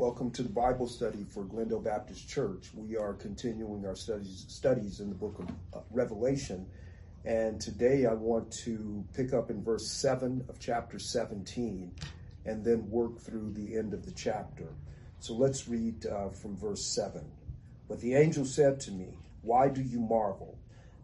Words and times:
Welcome 0.00 0.30
to 0.30 0.42
the 0.42 0.48
Bible 0.48 0.86
study 0.86 1.26
for 1.28 1.44
Glendale 1.44 1.78
Baptist 1.78 2.26
Church. 2.26 2.70
We 2.74 2.96
are 2.96 3.12
continuing 3.12 3.84
our 3.84 3.94
studies 3.94 4.46
studies 4.48 5.00
in 5.00 5.10
the 5.10 5.14
book 5.14 5.38
of 5.38 5.50
uh, 5.74 5.82
Revelation, 5.90 6.64
and 7.26 7.60
today 7.60 8.06
I 8.06 8.14
want 8.14 8.50
to 8.64 9.04
pick 9.12 9.34
up 9.34 9.50
in 9.50 9.62
verse 9.62 9.86
7 9.90 10.46
of 10.48 10.58
chapter 10.58 10.98
17 10.98 11.92
and 12.46 12.64
then 12.64 12.88
work 12.88 13.20
through 13.20 13.52
the 13.52 13.76
end 13.76 13.92
of 13.92 14.06
the 14.06 14.12
chapter. 14.12 14.68
So 15.18 15.34
let's 15.34 15.68
read 15.68 16.06
uh, 16.06 16.30
from 16.30 16.56
verse 16.56 16.86
7. 16.86 17.22
But 17.86 18.00
the 18.00 18.14
angel 18.14 18.46
said 18.46 18.80
to 18.80 18.92
me, 18.92 19.18
Why 19.42 19.68
do 19.68 19.82
you 19.82 20.00
marvel? 20.00 20.56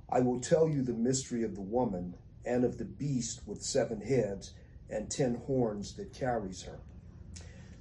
I 0.08 0.20
will 0.20 0.40
tell 0.40 0.70
you 0.70 0.80
the 0.80 0.94
mystery 0.94 1.42
of 1.42 1.54
the 1.54 1.60
woman 1.60 2.14
and 2.46 2.64
of 2.64 2.78
the 2.78 2.86
beast 2.86 3.42
with 3.44 3.62
seven 3.62 4.00
heads 4.00 4.54
and 4.88 5.10
ten 5.10 5.34
horns 5.46 5.96
that 5.96 6.14
carries 6.14 6.62
her. 6.62 6.78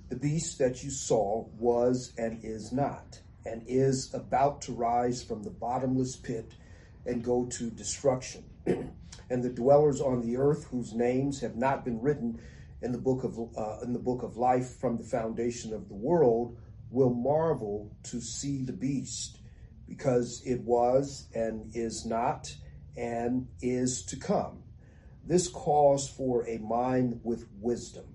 The 0.07 0.15
beast 0.15 0.59
that 0.59 0.83
you 0.83 0.91
saw 0.91 1.45
was 1.57 2.13
and 2.15 2.39
is 2.43 2.71
not, 2.71 3.21
and 3.43 3.63
is 3.65 4.13
about 4.13 4.61
to 4.63 4.71
rise 4.71 5.23
from 5.23 5.41
the 5.41 5.49
bottomless 5.49 6.15
pit 6.15 6.53
and 7.07 7.23
go 7.23 7.45
to 7.45 7.71
destruction. 7.71 8.43
and 8.65 9.43
the 9.43 9.49
dwellers 9.49 10.01
on 10.01 10.21
the 10.21 10.37
earth, 10.37 10.65
whose 10.65 10.93
names 10.93 11.41
have 11.41 11.55
not 11.55 11.83
been 11.83 12.01
written 12.01 12.39
in 12.83 12.91
the 12.91 12.99
book 12.99 13.23
of 13.23 13.39
uh, 13.57 13.79
in 13.81 13.93
the 13.93 13.99
book 13.99 14.21
of 14.21 14.37
life 14.37 14.75
from 14.75 14.97
the 14.97 15.03
foundation 15.03 15.73
of 15.73 15.87
the 15.87 15.95
world, 15.95 16.55
will 16.91 17.13
marvel 17.13 17.91
to 18.03 18.21
see 18.21 18.61
the 18.61 18.73
beast, 18.73 19.39
because 19.87 20.43
it 20.45 20.61
was 20.61 21.27
and 21.33 21.75
is 21.75 22.05
not 22.05 22.55
and 22.95 23.47
is 23.59 24.03
to 24.03 24.17
come. 24.17 24.61
This 25.25 25.47
calls 25.47 26.07
for 26.07 26.47
a 26.47 26.59
mind 26.59 27.21
with 27.23 27.47
wisdom. 27.59 28.14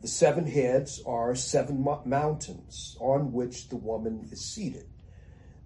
The 0.00 0.08
seven 0.08 0.46
heads 0.46 1.02
are 1.06 1.34
seven 1.34 1.84
mountains 2.04 2.96
on 3.00 3.32
which 3.32 3.68
the 3.68 3.76
woman 3.76 4.28
is 4.30 4.44
seated. 4.44 4.86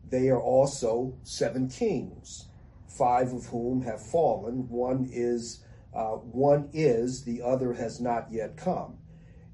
They 0.08 0.28
are 0.28 0.41
also 0.41 1.19
seven 1.22 1.69
kings, 1.69 2.48
five 2.86 3.33
of 3.33 3.47
whom 3.47 3.83
have 3.83 4.05
fallen. 4.05 4.69
One 4.69 5.08
is 5.11 5.64
uh, 5.94 6.16
one 6.16 6.70
is, 6.72 7.24
the 7.24 7.42
other 7.42 7.74
has 7.74 8.00
not 8.00 8.28
yet 8.30 8.56
come. 8.56 8.98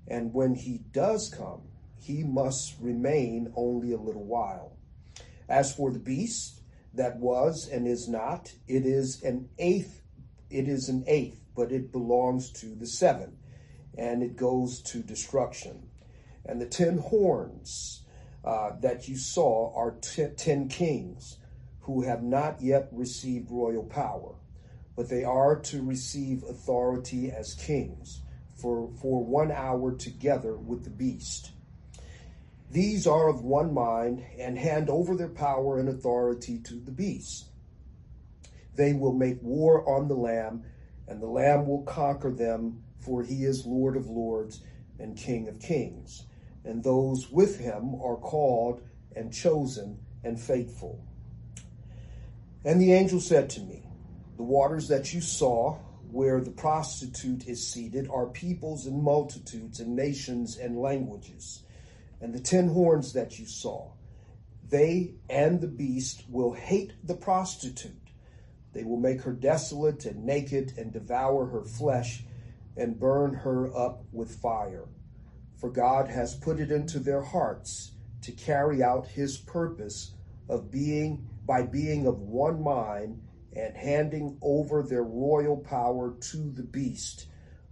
And 0.07 0.33
when 0.33 0.55
he 0.55 0.79
does 0.93 1.29
come, 1.29 1.63
he 1.97 2.23
must 2.23 2.77
remain 2.81 3.53
only 3.57 3.93
a 3.93 3.99
little 3.99 4.25
while. 4.25 4.77
As 5.49 5.75
for 5.75 5.91
the 5.91 5.99
beast 5.99 6.63
that 6.95 7.17
was 7.17 7.69
and 7.69 7.87
is 7.87 8.09
not, 8.09 8.53
it 8.67 8.87
is 8.87 9.23
an 9.23 9.49
eighth, 9.59 10.03
it 10.51 10.69
is 10.69 10.89
an 10.89 11.05
eighth, 11.07 11.45
but 11.57 11.73
it 11.73 11.91
belongs 11.91 12.53
to 12.53 12.75
the 12.75 12.87
seven, 12.87 13.38
and 13.99 14.23
it 14.23 14.37
goes 14.37 14.81
to 14.83 15.03
destruction. 15.03 15.89
And 16.47 16.61
the 16.61 16.67
ten 16.67 16.99
horns 16.99 18.03
uh, 18.45 18.71
that 18.81 19.09
you 19.09 19.17
saw 19.17 19.75
are 19.75 19.97
ten 20.37 20.69
kings 20.69 21.39
who 21.81 22.03
have 22.03 22.23
not 22.23 22.63
yet 22.63 22.89
received 22.93 23.51
royal 23.51 23.85
power 23.85 24.35
but 24.99 25.09
they 25.09 25.23
are 25.23 25.55
to 25.55 25.81
receive 25.81 26.43
authority 26.43 27.31
as 27.31 27.55
kings 27.55 28.23
for, 28.57 28.91
for 29.01 29.25
one 29.25 29.53
hour 29.53 29.95
together 29.95 30.57
with 30.57 30.83
the 30.83 30.91
beast. 30.91 31.53
These 32.73 33.07
are 33.07 33.29
of 33.29 33.45
one 33.45 33.73
mind 33.73 34.25
and 34.41 34.59
hand 34.59 34.91
over 34.91 35.15
their 35.15 35.29
power 35.29 35.79
and 35.79 35.89
authority 35.89 36.59
to 36.65 36.75
the 36.75 36.91
beast. 36.91 37.45
They 38.75 38.93
will 38.93 39.13
make 39.13 39.41
war 39.41 39.89
on 39.89 40.09
the 40.09 40.17
Lamb, 40.17 40.65
and 41.07 41.23
the 41.23 41.29
Lamb 41.29 41.69
will 41.69 41.83
conquer 41.83 42.33
them, 42.33 42.83
for 43.09 43.23
he 43.23 43.45
is 43.45 43.65
Lord 43.65 43.97
of 43.97 44.07
lords 44.07 44.61
and 44.99 45.17
King 45.17 45.49
of 45.49 45.59
kings. 45.59 46.25
And 46.63 46.85
those 46.85 47.31
with 47.31 47.59
him 47.59 47.95
are 47.95 48.17
called 48.17 48.83
and 49.17 49.33
chosen 49.33 49.99
and 50.23 50.39
faithful. 50.39 51.03
And 52.67 52.79
the 52.79 52.93
angel 52.93 53.19
said 53.19 53.49
to 53.51 53.61
me, 53.61 53.83
the 54.37 54.43
waters 54.43 54.89
that 54.89 55.15
you 55.15 55.23
saw, 55.23 55.79
where 56.11 56.43
the 56.43 56.51
prostitute 56.51 57.49
is 57.49 57.67
seated, 57.67 58.11
are 58.11 58.27
peoples 58.27 58.85
and 58.85 59.03
multitudes 59.03 59.81
and 59.81 59.97
nations 59.97 60.59
and 60.59 60.79
languages. 60.79 61.63
And 62.21 62.35
the 62.35 62.41
ten 62.41 62.69
horns 62.69 63.15
that 63.15 63.39
you 63.39 63.47
saw, 63.47 63.93
they 64.69 65.15
and 65.31 65.63
the 65.63 65.67
beast 65.67 66.25
will 66.29 66.53
hate 66.53 66.93
the 67.03 67.15
prostitute. 67.15 67.95
They 68.75 68.85
will 68.85 68.99
make 68.99 69.23
her 69.23 69.33
desolate 69.33 70.05
and 70.05 70.27
naked 70.27 70.75
and 70.77 70.93
devour 70.93 71.47
her 71.47 71.65
flesh 71.65 72.25
and 72.79 72.99
burn 72.99 73.35
her 73.35 73.77
up 73.77 74.05
with 74.13 74.37
fire. 74.37 74.85
For 75.57 75.71
God 75.71 76.09
has 76.09 76.37
put 76.37 76.61
it 76.61 76.71
into 76.71 77.01
their 77.01 77.23
hearts 77.23 77.93
to 78.23 78.33
carry 78.33 78.83
out 78.83 79.07
his 79.09 79.37
purpose 79.37 80.15
of 80.49 80.71
being 80.71 81.29
by 81.45 81.63
being 81.63 82.07
of 82.07 82.21
one 82.21 82.63
mind 82.63 83.23
and 83.57 83.77
handing 83.77 84.39
over 84.43 84.83
their 84.83 85.03
royal 85.03 85.57
power 85.57 86.15
to 86.21 86.51
the 86.53 86.63
beast 86.63 87.27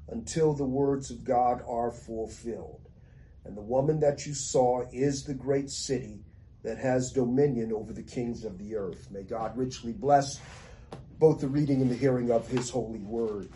until 0.08 0.54
the 0.54 0.64
words 0.64 1.10
of 1.10 1.24
God 1.24 1.62
are 1.68 1.90
fulfilled. 1.90 2.88
And 3.44 3.56
the 3.56 3.62
woman 3.62 4.00
that 4.00 4.26
you 4.26 4.34
saw 4.34 4.82
is 4.92 5.24
the 5.24 5.34
great 5.34 5.70
city 5.70 6.24
that 6.62 6.78
has 6.78 7.12
dominion 7.12 7.72
over 7.72 7.92
the 7.92 8.02
kings 8.02 8.44
of 8.44 8.58
the 8.58 8.74
earth. 8.74 9.08
May 9.10 9.22
God 9.22 9.56
richly 9.56 9.92
bless 9.92 10.40
both 11.18 11.40
the 11.40 11.48
reading 11.48 11.80
and 11.80 11.90
the 11.90 11.94
hearing 11.94 12.30
of 12.30 12.48
his 12.48 12.70
holy 12.70 12.98
word. 13.00 13.48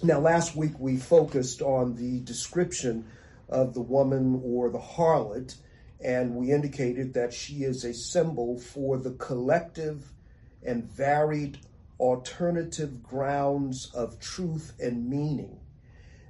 Now, 0.00 0.20
last 0.20 0.54
week 0.54 0.78
we 0.78 0.96
focused 0.96 1.60
on 1.60 1.96
the 1.96 2.20
description 2.20 3.06
of 3.48 3.74
the 3.74 3.80
woman 3.80 4.40
or 4.44 4.70
the 4.70 4.78
harlot, 4.78 5.56
and 6.00 6.36
we 6.36 6.52
indicated 6.52 7.14
that 7.14 7.32
she 7.32 7.64
is 7.64 7.84
a 7.84 7.92
symbol 7.92 8.60
for 8.60 8.96
the 8.96 9.10
collective 9.12 10.12
and 10.64 10.84
varied 10.84 11.58
alternative 11.98 13.02
grounds 13.02 13.90
of 13.92 14.20
truth 14.20 14.72
and 14.78 15.10
meaning 15.10 15.58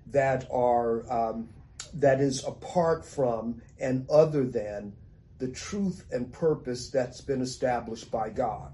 that 0.06 0.48
are 0.50 1.10
um, 1.12 1.50
that 1.92 2.20
is 2.22 2.42
apart 2.46 3.04
from 3.04 3.60
and 3.78 4.08
other 4.08 4.44
than 4.44 4.94
the 5.38 5.48
truth 5.48 6.06
and 6.10 6.32
purpose 6.32 6.88
that's 6.88 7.20
been 7.20 7.42
established 7.42 8.10
by 8.10 8.30
God. 8.30 8.72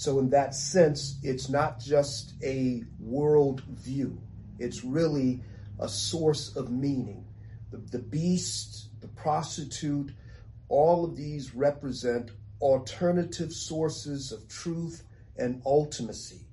So, 0.00 0.18
in 0.18 0.30
that 0.30 0.54
sense, 0.54 1.18
it's 1.22 1.50
not 1.50 1.78
just 1.78 2.32
a 2.42 2.84
world 2.98 3.60
view, 3.64 4.18
it's 4.58 4.82
really 4.82 5.42
a 5.78 5.90
source 5.90 6.56
of 6.56 6.70
meaning. 6.70 7.26
The, 7.70 7.76
the 7.76 7.98
beast, 7.98 8.98
the 9.02 9.08
prostitute, 9.08 10.12
all 10.70 11.04
of 11.04 11.16
these 11.16 11.54
represent 11.54 12.30
alternative 12.62 13.52
sources 13.52 14.32
of 14.32 14.48
truth 14.48 15.02
and 15.36 15.62
ultimacy. 15.64 16.44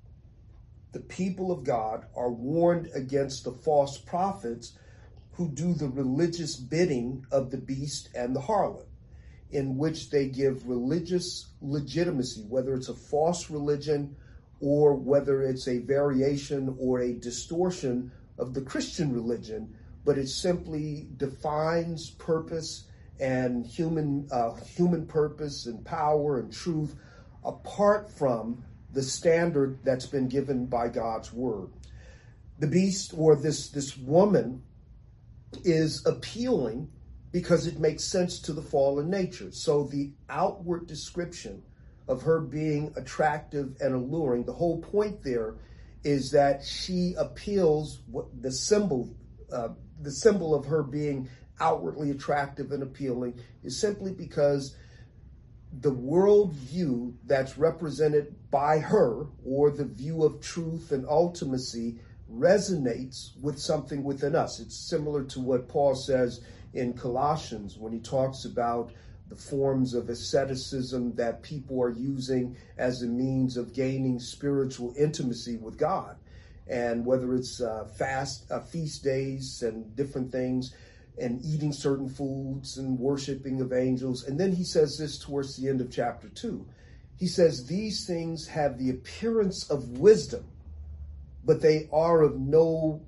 The 0.92 1.00
people 1.00 1.50
of 1.50 1.64
God 1.64 2.06
are 2.18 2.30
warned 2.30 2.90
against 2.94 3.46
the 3.46 3.54
false 3.54 3.98
prophets 3.98 4.74
who 5.32 5.48
do 5.48 5.74
the 5.74 5.88
religious 5.88 6.58
bidding 6.58 7.26
of 7.32 7.52
the 7.52 7.58
beast 7.58 8.10
and 8.14 8.36
the 8.36 8.42
harlot, 8.42 8.87
in 9.52 9.78
which 9.78 10.10
they 10.10 10.28
give 10.28 10.68
religious 10.68 11.48
legitimacy, 11.62 12.46
whether 12.50 12.74
it's 12.74 12.90
a 12.90 12.94
false 12.94 13.50
religion 13.50 14.16
or 14.60 14.94
whether 14.94 15.42
it's 15.44 15.68
a 15.68 15.80
variation 15.80 16.76
or 16.80 17.00
a 17.00 17.14
distortion 17.14 18.12
of 18.38 18.54
the 18.54 18.62
Christian 18.62 19.14
religion, 19.14 19.74
but 20.04 20.18
it 20.18 20.28
simply 20.28 21.08
defines 21.18 22.12
purpose 22.12 22.86
and 23.20 23.66
human 23.66 24.28
uh, 24.32 24.54
human 24.56 25.06
purpose 25.06 25.66
and 25.66 25.84
power 25.84 26.40
and 26.40 26.54
truth 26.54 26.96
apart 27.44 28.12
from 28.12 28.64
the 28.94 29.02
standard 29.02 29.80
that's 29.84 30.06
been 30.06 30.28
given 30.28 30.66
by 30.66 30.88
God's 30.88 31.34
word. 31.34 31.70
The 32.60 32.68
beast 32.68 33.14
or 33.16 33.36
this 33.36 33.70
this 33.70 33.98
woman 33.98 34.64
is 35.64 36.06
appealing 36.06 36.90
because 37.38 37.68
it 37.68 37.78
makes 37.80 38.04
sense 38.04 38.40
to 38.40 38.52
the 38.52 38.64
fallen 38.64 39.12
nature. 39.12 39.52
So 39.52 39.84
the 39.84 40.10
outward 40.28 40.88
description 40.88 41.62
of 42.08 42.24
her 42.24 42.40
being 42.40 42.92
attractive 42.96 43.78
and 43.80 43.94
alluring, 43.94 44.44
the 44.46 44.54
whole 44.54 44.82
point 44.82 45.22
there 45.22 45.54
is 46.04 46.32
that 46.32 46.64
she 46.64 47.14
appeals 47.16 48.02
what 48.10 48.26
the 48.42 48.52
symbol 48.52 49.16
uh, 49.52 49.70
the 50.02 50.12
symbol 50.12 50.56
of 50.56 50.66
her 50.66 50.82
being 50.82 51.30
outwardly 51.60 52.10
attractive 52.10 52.72
and 52.72 52.82
appealing 52.82 53.40
is 53.64 53.80
simply 53.80 54.14
because 54.14 54.76
the 55.82 55.94
worldview 55.94 57.14
that's 57.28 57.56
represented 57.56 58.34
by 58.50 58.80
her, 58.80 59.28
or 59.46 59.70
the 59.70 59.86
view 59.86 60.24
of 60.24 60.42
truth 60.42 60.92
and 60.92 61.06
ultimacy, 61.06 62.00
resonates 62.34 63.40
with 63.42 63.60
something 63.60 64.04
within 64.04 64.36
us. 64.36 64.60
It's 64.60 64.76
similar 64.76 65.24
to 65.26 65.40
what 65.40 65.68
Paul 65.68 65.94
says 65.94 66.42
in 66.78 66.94
Colossians 66.94 67.78
when 67.78 67.92
he 67.92 68.00
talks 68.00 68.46
about 68.46 68.92
the 69.30 69.36
forms 69.36 69.94
of 69.94 70.10
asceticism 70.10 71.14
that 71.16 71.44
people 71.44 71.82
are 71.82 71.90
using 71.90 72.56
as 72.78 73.02
a 73.02 73.08
means 73.08 73.58
of 73.58 73.74
gaining 73.74 74.20
spiritual 74.20 74.94
intimacy 74.98 75.58
with 75.58 75.78
God. 75.78 76.16
And 76.68 77.06
whether 77.06 77.34
it's 77.34 77.62
uh, 77.62 77.86
fast, 77.98 78.50
uh, 78.52 78.60
feast 78.60 79.04
days 79.04 79.64
and 79.64 79.96
different 79.96 80.32
things, 80.32 80.74
and 81.20 81.44
eating 81.44 81.74
certain 81.74 82.08
foods 82.08 82.78
and 82.78 83.00
worshiping 83.00 83.60
of 83.60 83.74
angels. 83.74 84.26
And 84.26 84.40
then 84.40 84.52
he 84.52 84.64
says 84.64 84.98
this 84.98 85.18
towards 85.18 85.56
the 85.56 85.68
end 85.68 85.82
of 85.82 85.92
chapter 85.92 86.30
2. 86.30 86.66
He 87.18 87.28
says, 87.28 87.66
These 87.66 88.06
things 88.06 88.48
have 88.48 88.78
the 88.78 88.92
appearance 88.92 89.70
of 89.70 89.98
wisdom, 89.98 90.46
but 91.44 91.62
they 91.62 91.90
are 91.92 92.22
of 92.22 92.40
no 92.40 93.02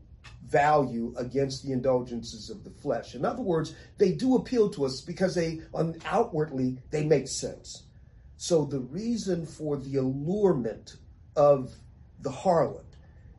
value 0.45 1.13
against 1.17 1.63
the 1.63 1.71
indulgences 1.71 2.49
of 2.49 2.63
the 2.63 2.69
flesh. 2.69 3.15
In 3.15 3.23
other 3.23 3.41
words, 3.41 3.75
they 3.97 4.11
do 4.11 4.35
appeal 4.35 4.69
to 4.71 4.85
us 4.85 5.01
because 5.01 5.35
they 5.35 5.61
outwardly 6.05 6.77
they 6.91 7.03
make 7.03 7.27
sense. 7.27 7.83
So 8.37 8.65
the 8.65 8.79
reason 8.79 9.45
for 9.45 9.77
the 9.77 9.97
allurement 9.97 10.95
of 11.35 11.75
the 12.21 12.31
harlot 12.31 12.85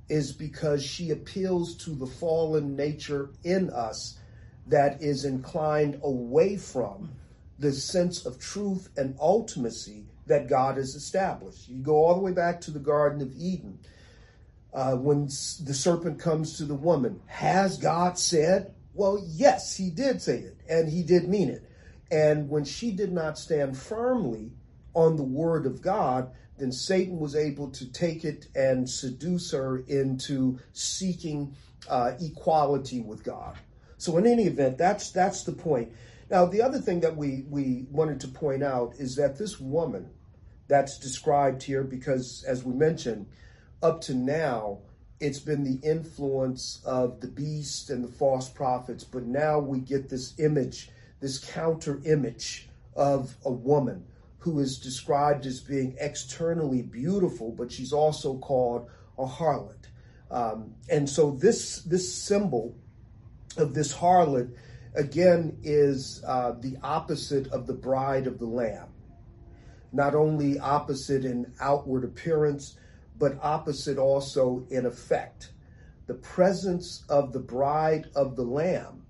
is 0.09 0.33
because 0.33 0.85
she 0.85 1.11
appeals 1.11 1.77
to 1.85 1.91
the 1.91 2.07
fallen 2.07 2.77
nature 2.77 3.31
in 3.45 3.71
us 3.71 4.19
that 4.67 5.03
is 5.03 5.25
inclined 5.25 5.99
away 6.03 6.57
from 6.57 7.11
the 7.59 7.73
sense 7.73 8.25
of 8.25 8.39
truth 8.39 8.89
and 8.97 9.17
ultimacy 9.19 10.05
that 10.27 10.49
God 10.49 10.77
has 10.77 10.95
established. 10.95 11.69
You 11.69 11.83
go 11.83 12.05
all 12.05 12.15
the 12.15 12.21
way 12.21 12.33
back 12.33 12.61
to 12.63 12.71
the 12.71 12.79
Garden 12.79 13.21
of 13.21 13.33
Eden. 13.37 13.79
Uh, 14.73 14.95
when 14.95 15.25
the 15.25 15.75
serpent 15.75 16.19
comes 16.19 16.57
to 16.57 16.65
the 16.65 16.75
woman, 16.75 17.21
has 17.27 17.77
God 17.77 18.19
said? 18.19 18.75
Well, 18.95 19.23
yes, 19.27 19.77
he 19.77 19.91
did 19.91 20.23
say 20.23 20.39
it, 20.39 20.57
and 20.69 20.89
he 20.89 21.03
did 21.03 21.29
mean 21.29 21.49
it. 21.49 21.69
And 22.11 22.49
when 22.49 22.65
she 22.65 22.91
did 22.91 23.13
not 23.13 23.39
stand 23.39 23.77
firmly 23.77 24.53
on 24.95 25.17
the 25.17 25.23
word 25.23 25.67
of 25.67 25.81
God, 25.81 26.31
then 26.59 26.73
Satan 26.73 27.19
was 27.19 27.35
able 27.35 27.71
to 27.71 27.91
take 27.91 28.25
it 28.25 28.49
and 28.55 28.89
seduce 28.89 29.53
her 29.53 29.79
into 29.89 30.59
seeking 30.73 31.55
uh, 31.89 32.13
equality 32.21 33.01
with 33.01 33.25
God. 33.25 33.57
So 33.97 34.17
in 34.19 34.27
any 34.27 34.45
event, 34.45 34.79
that's 34.79 35.11
that's 35.11 35.45
the 35.45 35.53
point. 35.53 35.93
Now 36.31 36.47
the 36.47 36.63
other 36.63 36.79
thing 36.79 37.01
that 37.01 37.17
we 37.17 37.45
we 37.49 37.87
wanted 37.91 38.21
to 38.21 38.29
point 38.29 38.63
out 38.63 38.95
is 38.99 39.17
that 39.17 39.39
this 39.39 39.59
woman 39.59 40.11
that's 40.69 40.99
described 40.99 41.63
here, 41.63 41.83
because 41.83 42.45
as 42.45 42.65
we 42.65 42.75
mentioned, 42.75 43.27
up 43.83 44.01
to 44.03 44.15
now 44.15 44.79
it's 45.21 45.39
been 45.39 45.65
the 45.65 45.87
influence 45.87 46.81
of 46.85 47.21
the 47.21 47.29
beast 47.29 47.91
and 47.91 48.03
the 48.03 48.09
false 48.09 48.49
prophets, 48.49 49.05
but 49.05 49.25
now 49.25 49.59
we 49.59 49.79
get 49.79 50.09
this 50.09 50.39
image, 50.39 50.91
this 51.21 51.39
counter 51.39 52.01
image 52.07 52.69
of 52.97 53.37
a 53.45 53.53
woman 53.53 54.05
who 54.39 54.59
is 54.61 54.79
described 54.79 55.45
as 55.45 55.61
being 55.61 55.95
externally 56.01 56.81
beautiful, 56.81 57.53
but 57.53 57.71
she's 57.71 57.93
also 57.93 58.39
called 58.39 58.89
a 59.19 59.27
harlot. 59.27 59.89
Um, 60.31 60.75
and 60.89 61.09
so 61.09 61.33
this 61.33 61.83
this 61.83 62.11
symbol 62.11 62.75
of 63.59 63.75
this 63.75 63.93
harlot, 63.93 64.55
again, 64.95 65.59
is 65.63 66.23
uh, 66.27 66.53
the 66.53 66.79
opposite 66.83 67.49
of 67.49 67.67
the 67.67 67.75
bride 67.75 68.27
of 68.27 68.39
the 68.39 68.47
Lamb. 68.47 68.89
Not 69.93 70.15
only 70.15 70.59
opposite 70.59 71.27
in 71.27 71.53
outward 71.61 72.05
appearance, 72.05 72.79
but 73.21 73.39
opposite 73.43 73.99
also 73.99 74.67
in 74.71 74.87
effect. 74.87 75.53
The 76.07 76.15
presence 76.15 77.05
of 77.09 77.33
the 77.33 77.39
bride 77.39 78.07
of 78.17 78.35
the 78.35 78.43
Lamb 78.43 79.07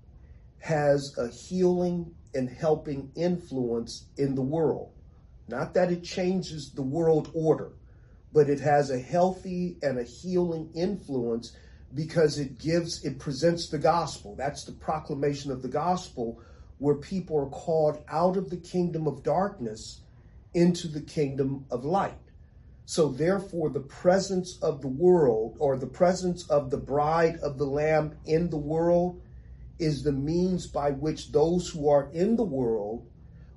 has 0.59 1.17
a 1.17 1.29
healing 1.29 2.13
and 2.35 2.49
helping 2.49 3.11
influence 3.15 4.05
in 4.17 4.35
the 4.35 4.41
world. 4.41 4.91
Not 5.47 5.73
that 5.73 5.91
it 5.91 6.03
changes 6.03 6.71
the 6.71 6.83
world 6.83 7.31
order, 7.33 7.71
but 8.33 8.49
it 8.49 8.59
has 8.59 8.91
a 8.91 8.99
healthy 8.99 9.77
and 9.81 9.97
a 9.97 10.03
healing 10.03 10.69
influence 10.75 11.55
because 11.95 12.37
it 12.37 12.59
gives, 12.59 13.03
it 13.05 13.17
presents 13.17 13.69
the 13.69 13.79
gospel. 13.79 14.35
That's 14.35 14.65
the 14.65 14.73
proclamation 14.73 15.51
of 15.51 15.61
the 15.61 15.69
gospel 15.69 16.39
where 16.79 16.95
people 16.95 17.39
are 17.39 17.49
called 17.49 18.03
out 18.09 18.35
of 18.35 18.49
the 18.49 18.57
kingdom 18.57 19.07
of 19.07 19.23
darkness 19.23 20.01
into 20.53 20.89
the 20.89 21.01
kingdom 21.01 21.65
of 21.71 21.85
light. 21.85 22.30
So 22.91 23.07
therefore, 23.07 23.69
the 23.69 23.79
presence 23.79 24.57
of 24.61 24.81
the 24.81 24.89
world 24.89 25.55
or 25.59 25.77
the 25.77 25.87
presence 25.87 26.45
of 26.49 26.69
the 26.69 26.77
bride 26.77 27.37
of 27.37 27.57
the 27.57 27.65
lamb 27.65 28.17
in 28.25 28.49
the 28.49 28.57
world 28.57 29.21
is 29.79 30.03
the 30.03 30.11
means 30.11 30.67
by 30.67 30.91
which 30.91 31.31
those 31.31 31.69
who 31.69 31.87
are 31.87 32.09
in 32.11 32.35
the 32.35 32.43
world 32.43 33.09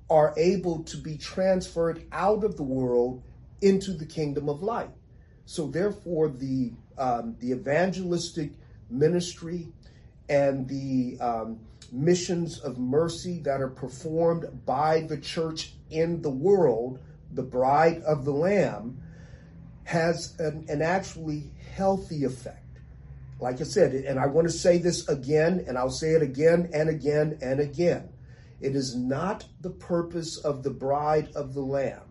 are 0.09 0.33
able 0.37 0.83
to 0.83 0.95
be 0.95 1.17
transferred 1.17 2.05
out 2.13 2.45
of 2.45 2.55
the 2.55 2.63
world 2.63 3.23
into 3.59 3.91
the 3.91 4.05
kingdom 4.05 4.47
of 4.47 4.63
light. 4.63 4.91
So 5.43 5.67
therefore, 5.67 6.29
the 6.29 6.71
um, 6.97 7.35
the 7.41 7.51
evangelistic 7.51 8.53
ministry 8.89 9.67
and 10.29 10.65
the 10.65 11.19
um, 11.19 11.59
missions 11.91 12.59
of 12.59 12.77
mercy 12.77 13.41
that 13.41 13.59
are 13.59 13.67
performed 13.67 14.45
by 14.65 15.01
the 15.01 15.17
church 15.17 15.73
in 15.89 16.21
the 16.21 16.29
world, 16.29 16.99
the 17.33 17.43
bride 17.43 18.01
of 18.03 18.23
the 18.23 18.31
Lamb, 18.31 19.01
has 19.85 20.37
an, 20.39 20.65
an 20.67 20.81
actually 20.81 21.51
healthy 21.73 22.25
effect. 22.25 22.59
Like 23.39 23.59
I 23.61 23.63
said, 23.63 23.93
and 23.93 24.19
I 24.19 24.27
want 24.27 24.47
to 24.47 24.53
say 24.53 24.77
this 24.77 25.07
again, 25.07 25.65
and 25.67 25.77
I'll 25.77 25.89
say 25.89 26.11
it 26.11 26.21
again 26.21 26.69
and 26.73 26.89
again 26.89 27.37
and 27.41 27.59
again. 27.59 28.09
It 28.61 28.75
is 28.75 28.95
not 28.95 29.45
the 29.61 29.69
purpose 29.69 30.37
of 30.37 30.63
the 30.63 30.69
bride 30.69 31.29
of 31.35 31.53
the 31.53 31.61
Lamb 31.61 32.01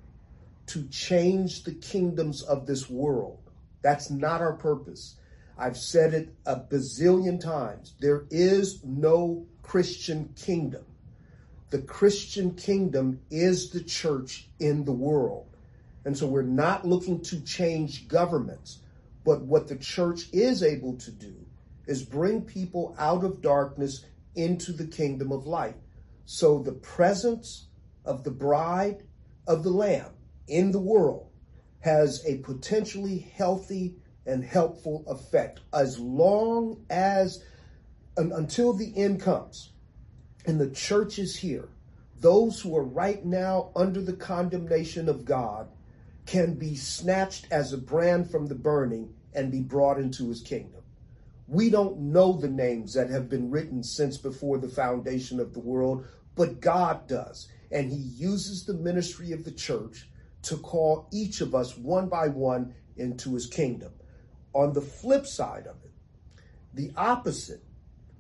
to 0.67 0.89
change 0.89 1.65
the 1.65 1.75
kingdoms 1.75 2.43
of 2.43 2.67
this 2.67 2.89
world 2.89 3.45
that's 3.85 4.11
not 4.11 4.41
our 4.41 4.55
purpose. 4.55 5.17
I've 5.59 5.77
said 5.77 6.15
it 6.15 6.35
a 6.47 6.57
bazillion 6.57 7.39
times. 7.39 7.95
There 8.01 8.25
is 8.31 8.83
no 8.83 9.47
Christian 9.63 10.33
kingdom. 10.37 10.87
The 11.69 11.83
Christian 11.83 12.55
kingdom 12.55 13.21
is 13.31 13.69
the 13.69 13.83
church 13.83 14.49
in 14.59 14.87
the 14.87 14.93
world. 14.93 15.54
And 16.05 16.17
so 16.17 16.27
we're 16.27 16.43
not 16.43 16.87
looking 16.87 17.21
to 17.23 17.41
change 17.41 18.09
governments, 18.09 18.81
but 19.25 19.43
what 19.43 19.69
the 19.69 19.77
church 19.77 20.29
is 20.33 20.63
able 20.63 20.97
to 20.99 21.11
do 21.11 21.35
is 21.87 22.03
bring 22.03 22.43
people 22.43 22.95
out 22.99 23.25
of 23.25 23.41
darkness 23.41 24.05
into 24.35 24.73
the 24.73 24.87
kingdom 24.87 25.33
of 25.33 25.47
light. 25.47 25.77
So 26.25 26.59
the 26.59 26.73
presence 26.73 27.69
of 28.05 28.25
the 28.25 28.31
bride 28.31 29.05
of 29.47 29.63
the 29.63 29.71
Lamb 29.71 30.13
in 30.49 30.73
the 30.73 30.81
world 30.81 31.31
has 31.81 32.25
a 32.27 32.39
potentially 32.39 33.19
healthy 33.19 33.97
and 34.27 34.43
helpful 34.43 35.05
effect 35.07 35.61
as 35.73 35.99
long 35.99 36.83
as 36.89 37.45
until 38.17 38.73
the 38.73 38.93
end 38.97 39.21
comes 39.21 39.73
and 40.47 40.61
the 40.61 40.71
church 40.71 41.19
is 41.19 41.37
here 41.37 41.69
those 42.21 42.61
who 42.61 42.77
are 42.77 42.85
right 42.85 43.25
now 43.25 43.71
under 43.77 44.01
the 44.01 44.13
condemnation 44.13 45.09
of 45.09 45.25
god 45.25 45.69
can 46.27 46.55
be 46.55 46.75
snatched 46.75 47.47
as 47.51 47.73
a 47.73 47.79
brand 47.79 48.31
from 48.31 48.47
the 48.47 48.55
burning 48.55 49.13
and 49.35 49.51
be 49.51 49.61
brought 49.61 49.99
into 49.99 50.29
his 50.29 50.41
kingdom 50.41 50.83
we 51.47 51.69
don't 51.69 51.99
know 51.99 52.33
the 52.33 52.49
names 52.49 52.95
that 52.95 53.11
have 53.11 53.29
been 53.29 53.51
written 53.51 53.83
since 53.83 54.17
before 54.17 54.59
the 54.59 54.69
foundation 54.69 55.39
of 55.39 55.53
the 55.53 55.61
world 55.61 56.07
but 56.35 56.61
god 56.61 57.07
does 57.07 57.49
and 57.71 57.91
he 57.91 57.99
uses 57.99 58.65
the 58.65 58.75
ministry 58.75 59.33
of 59.33 59.45
the 59.45 59.51
church 59.51 60.09
to 60.43 60.57
call 60.57 61.09
each 61.13 61.41
of 61.41 61.55
us 61.55 61.77
one 61.77 62.09
by 62.09 62.29
one 62.29 62.75
into 62.97 63.35
his 63.35 63.47
kingdom. 63.47 63.93
On 64.53 64.73
the 64.73 64.81
flip 64.81 65.27
side 65.27 65.67
of 65.67 65.77
it, 65.85 65.91
the 66.73 66.93
opposite, 66.97 67.65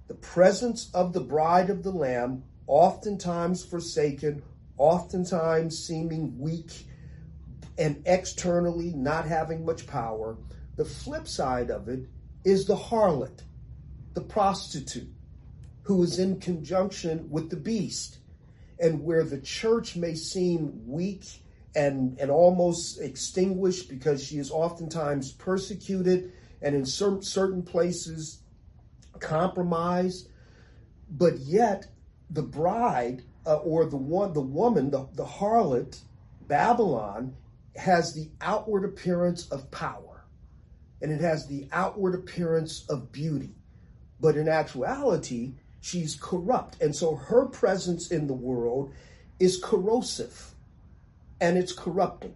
the 0.08 0.14
presence 0.14 0.90
of 0.92 1.12
the 1.12 1.20
bride 1.20 1.70
of 1.70 1.82
the 1.82 1.92
Lamb, 1.92 2.42
oftentimes 2.66 3.64
forsaken, 3.64 4.42
oftentimes 4.76 5.78
seeming 5.78 6.38
weak 6.38 6.88
and 7.78 8.02
externally 8.06 8.92
not 8.94 9.26
having 9.26 9.64
much 9.64 9.86
power. 9.86 10.36
The 10.76 10.84
flip 10.84 11.26
side 11.26 11.70
of 11.70 11.88
it 11.88 12.06
is 12.44 12.66
the 12.66 12.76
harlot, 12.76 13.42
the 14.14 14.20
prostitute, 14.20 15.08
who 15.82 16.02
is 16.02 16.18
in 16.18 16.40
conjunction 16.40 17.28
with 17.30 17.50
the 17.50 17.56
beast, 17.56 18.18
and 18.78 19.02
where 19.02 19.24
the 19.24 19.40
church 19.40 19.96
may 19.96 20.14
seem 20.14 20.82
weak 20.86 21.24
and, 21.76 22.18
and 22.18 22.30
almost 22.30 23.00
extinguished 23.00 23.88
because 23.88 24.22
she 24.24 24.38
is 24.38 24.50
oftentimes 24.50 25.32
persecuted 25.32 26.32
and 26.62 26.74
in 26.74 26.86
certain, 26.86 27.22
certain 27.22 27.62
places 27.62 28.40
compromised. 29.18 30.28
But 31.10 31.38
yet, 31.38 31.86
the 32.30 32.42
bride 32.42 33.22
uh, 33.46 33.56
or 33.56 33.84
the 33.84 33.96
one, 33.96 34.32
the 34.32 34.40
woman, 34.40 34.90
the, 34.90 35.06
the 35.14 35.24
harlot, 35.24 36.00
Babylon, 36.48 37.36
has 37.76 38.14
the 38.14 38.30
outward 38.40 38.84
appearance 38.84 39.48
of 39.48 39.70
power 39.70 40.14
and 41.04 41.12
it 41.12 41.20
has 41.20 41.46
the 41.46 41.68
outward 41.70 42.14
appearance 42.14 42.86
of 42.88 43.12
beauty. 43.12 43.54
But 44.20 44.36
in 44.36 44.48
actuality, 44.48 45.54
she's 45.80 46.16
corrupt. 46.16 46.80
And 46.80 46.96
so 46.96 47.14
her 47.14 47.44
presence 47.44 48.10
in 48.10 48.26
the 48.26 48.32
world 48.32 48.92
is 49.38 49.60
corrosive 49.62 50.54
and 51.40 51.58
it's 51.58 51.72
corrupting. 51.72 52.34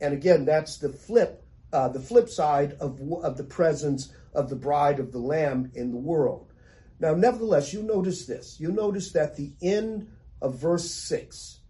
And 0.00 0.12
again, 0.12 0.44
that's 0.44 0.78
the 0.78 0.88
flip, 0.88 1.44
uh, 1.72 1.88
the 1.88 2.00
flip 2.00 2.28
side 2.28 2.72
of, 2.80 3.00
of 3.22 3.36
the 3.36 3.44
presence 3.44 4.12
of 4.34 4.50
the 4.50 4.56
bride 4.56 4.98
of 4.98 5.12
the 5.12 5.18
Lamb 5.18 5.70
in 5.74 5.92
the 5.92 5.96
world. 5.96 6.52
Now, 6.98 7.14
nevertheless, 7.14 7.72
you 7.72 7.82
notice 7.82 8.26
this. 8.26 8.58
You 8.58 8.72
notice 8.72 9.12
that 9.12 9.36
the 9.36 9.52
end 9.62 10.10
of 10.42 10.58
verse 10.58 10.90
6, 10.90 11.60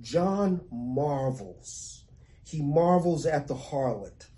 John 0.00 0.62
marvels. 0.70 2.05
He 2.46 2.62
marvels 2.62 3.26
at 3.26 3.48
the 3.48 3.54
harlot. 3.54 4.28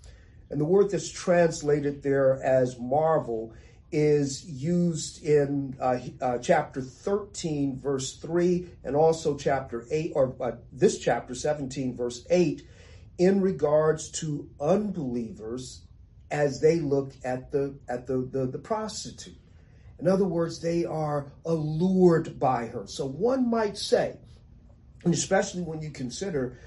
And 0.49 0.59
the 0.59 0.65
word 0.65 0.89
that's 0.89 1.11
translated 1.11 2.01
there 2.01 2.41
as 2.43 2.79
marvel 2.79 3.53
is 3.91 4.45
used 4.45 5.23
in 5.23 5.75
uh, 5.79 5.99
uh, 6.21 6.37
chapter 6.39 6.81
13, 6.81 7.79
verse 7.79 8.17
3, 8.17 8.67
and 8.83 8.95
also 8.95 9.37
chapter 9.37 9.85
8, 9.91 10.11
or 10.15 10.35
uh, 10.41 10.51
this 10.71 10.99
chapter 10.99 11.35
17, 11.35 11.95
verse 11.95 12.25
8, 12.29 12.63
in 13.17 13.41
regards 13.41 14.09
to 14.11 14.49
unbelievers 14.59 15.81
as 16.31 16.61
they 16.61 16.79
look 16.79 17.13
at 17.23 17.51
the 17.51 17.75
at 17.87 18.05
the, 18.05 18.27
the, 18.31 18.45
the 18.45 18.59
prostitute. 18.59 19.37
In 19.99 20.07
other 20.07 20.25
words, 20.25 20.61
they 20.61 20.85
are 20.85 21.31
allured 21.45 22.39
by 22.39 22.67
her. 22.67 22.87
So 22.87 23.05
one 23.05 23.49
might 23.49 23.77
say, 23.77 24.17
and 25.03 25.13
especially 25.13 25.63
when 25.63 25.81
you 25.81 25.89
consider 25.89 26.57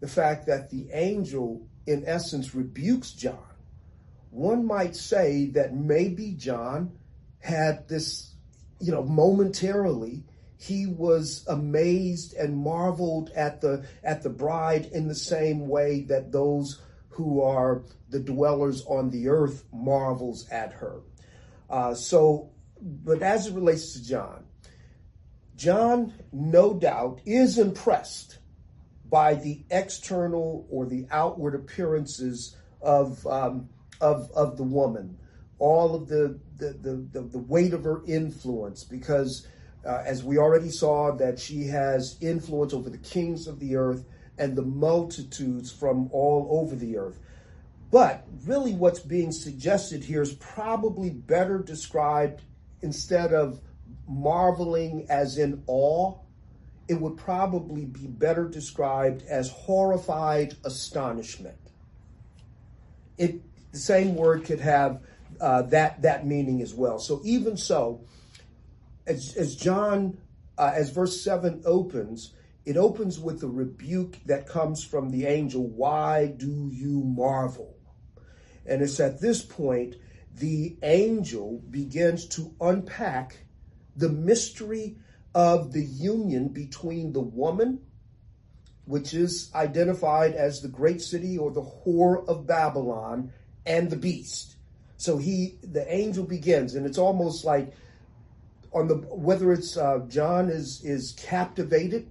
the 0.00 0.08
fact 0.08 0.46
that 0.46 0.70
the 0.70 0.88
angel, 0.92 1.66
in 1.86 2.04
essence, 2.06 2.54
rebukes 2.54 3.12
John, 3.12 3.38
one 4.30 4.66
might 4.66 4.94
say 4.94 5.46
that 5.50 5.74
maybe 5.74 6.32
John 6.32 6.98
had 7.40 7.88
this, 7.88 8.34
you 8.80 8.92
know, 8.92 9.02
momentarily 9.02 10.24
he 10.58 10.86
was 10.86 11.44
amazed 11.48 12.34
and 12.34 12.56
marveled 12.56 13.30
at 13.30 13.60
the 13.60 13.86
at 14.02 14.22
the 14.22 14.30
bride 14.30 14.86
in 14.86 15.06
the 15.06 15.14
same 15.14 15.68
way 15.68 16.02
that 16.02 16.32
those 16.32 16.80
who 17.10 17.40
are 17.40 17.84
the 18.10 18.18
dwellers 18.18 18.84
on 18.86 19.10
the 19.10 19.28
earth 19.28 19.64
marvels 19.72 20.48
at 20.50 20.72
her. 20.72 21.00
Uh, 21.70 21.94
so 21.94 22.50
but 22.80 23.22
as 23.22 23.46
it 23.46 23.54
relates 23.54 23.92
to 23.92 24.04
John, 24.04 24.44
John, 25.56 26.14
no 26.32 26.74
doubt, 26.74 27.20
is 27.24 27.58
impressed 27.58 28.38
by 29.10 29.34
the 29.34 29.62
external 29.70 30.66
or 30.70 30.86
the 30.86 31.06
outward 31.10 31.54
appearances 31.54 32.56
of 32.80 33.26
um, 33.26 33.68
of 34.00 34.30
of 34.32 34.56
the 34.56 34.62
woman, 34.62 35.16
all 35.58 35.94
of 35.94 36.08
the 36.08 36.38
the, 36.56 36.72
the, 37.12 37.20
the, 37.20 37.38
weight 37.38 37.72
of 37.72 37.84
her 37.84 38.02
influence, 38.06 38.82
because 38.82 39.46
uh, 39.86 40.02
as 40.04 40.24
we 40.24 40.38
already 40.38 40.70
saw, 40.70 41.14
that 41.16 41.38
she 41.38 41.64
has 41.64 42.16
influence 42.20 42.74
over 42.74 42.90
the 42.90 42.98
kings 42.98 43.46
of 43.46 43.60
the 43.60 43.76
earth 43.76 44.04
and 44.38 44.56
the 44.56 44.62
multitudes 44.62 45.70
from 45.70 46.08
all 46.12 46.48
over 46.50 46.74
the 46.74 46.96
earth. 46.96 47.18
But 47.90 48.26
really, 48.44 48.74
what's 48.74 49.00
being 49.00 49.32
suggested 49.32 50.04
here 50.04 50.20
is 50.20 50.34
probably 50.34 51.10
better 51.10 51.58
described 51.58 52.42
instead 52.82 53.32
of 53.32 53.60
marveling 54.06 55.06
as 55.08 55.38
in 55.38 55.62
awe, 55.66 56.18
it 56.88 57.00
would 57.00 57.16
probably 57.16 57.84
be 57.84 58.06
better 58.06 58.48
described 58.48 59.22
as 59.28 59.50
horrified 59.50 60.56
astonishment. 60.64 61.58
It 63.18 63.42
the 63.72 63.78
same 63.78 64.14
word 64.16 64.44
could 64.44 64.60
have 64.60 65.02
uh, 65.40 65.62
that 65.62 66.02
that 66.02 66.26
meaning 66.26 66.62
as 66.62 66.74
well. 66.74 66.98
So 66.98 67.20
even 67.24 67.56
so, 67.56 68.00
as, 69.06 69.36
as 69.36 69.54
John, 69.54 70.18
uh, 70.56 70.72
as 70.74 70.90
verse 70.90 71.20
seven 71.20 71.62
opens, 71.66 72.32
it 72.64 72.76
opens 72.76 73.18
with 73.18 73.42
a 73.42 73.48
rebuke 73.48 74.16
that 74.26 74.46
comes 74.46 74.82
from 74.82 75.10
the 75.10 75.26
angel. 75.26 75.66
Why 75.66 76.26
do 76.26 76.70
you 76.72 77.02
marvel? 77.04 77.76
And 78.66 78.82
it's 78.82 79.00
at 79.00 79.20
this 79.20 79.42
point 79.42 79.96
the 80.34 80.76
angel 80.82 81.60
begins 81.70 82.26
to 82.28 82.54
unpack 82.60 83.36
the 83.96 84.08
mystery 84.08 84.96
of 85.34 85.72
the 85.72 85.84
union 85.84 86.48
between 86.48 87.12
the 87.12 87.20
woman, 87.20 87.80
which 88.84 89.14
is 89.14 89.50
identified 89.54 90.34
as 90.34 90.60
the 90.60 90.68
great 90.68 91.00
city 91.00 91.36
or 91.36 91.50
the 91.50 91.62
whore 91.62 92.26
of 92.26 92.46
Babylon, 92.46 93.32
and 93.66 93.90
the 93.90 93.96
beast. 93.96 94.56
So 94.96 95.18
he, 95.18 95.58
the 95.62 95.86
angel 95.92 96.24
begins, 96.24 96.74
and 96.74 96.86
it's 96.86 96.98
almost 96.98 97.44
like 97.44 97.72
on 98.72 98.88
the 98.88 98.96
whether 98.96 99.52
it's 99.52 99.76
uh, 99.76 100.00
John 100.08 100.50
is 100.50 100.82
is 100.84 101.12
captivated 101.12 102.08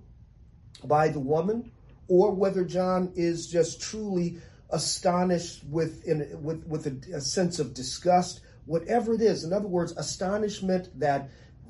by 0.84 1.10
the 1.10 1.20
woman, 1.20 1.72
or 2.08 2.34
whether 2.34 2.64
John 2.64 3.12
is 3.16 3.48
just 3.48 3.82
truly 3.82 4.38
astonished 4.70 5.64
with 5.66 6.06
in, 6.06 6.42
with 6.42 6.66
with 6.66 6.88
a, 6.88 7.18
a 7.18 7.22
sense 7.22 7.60
of 7.60 7.74
disgust, 7.74 8.42
whatever 8.66 9.14
it 9.14 9.22
is. 9.22 9.44
In 9.44 9.52
other 9.52 9.68
words, 9.68 9.92
astonishment 9.98 10.98
that 11.00 11.30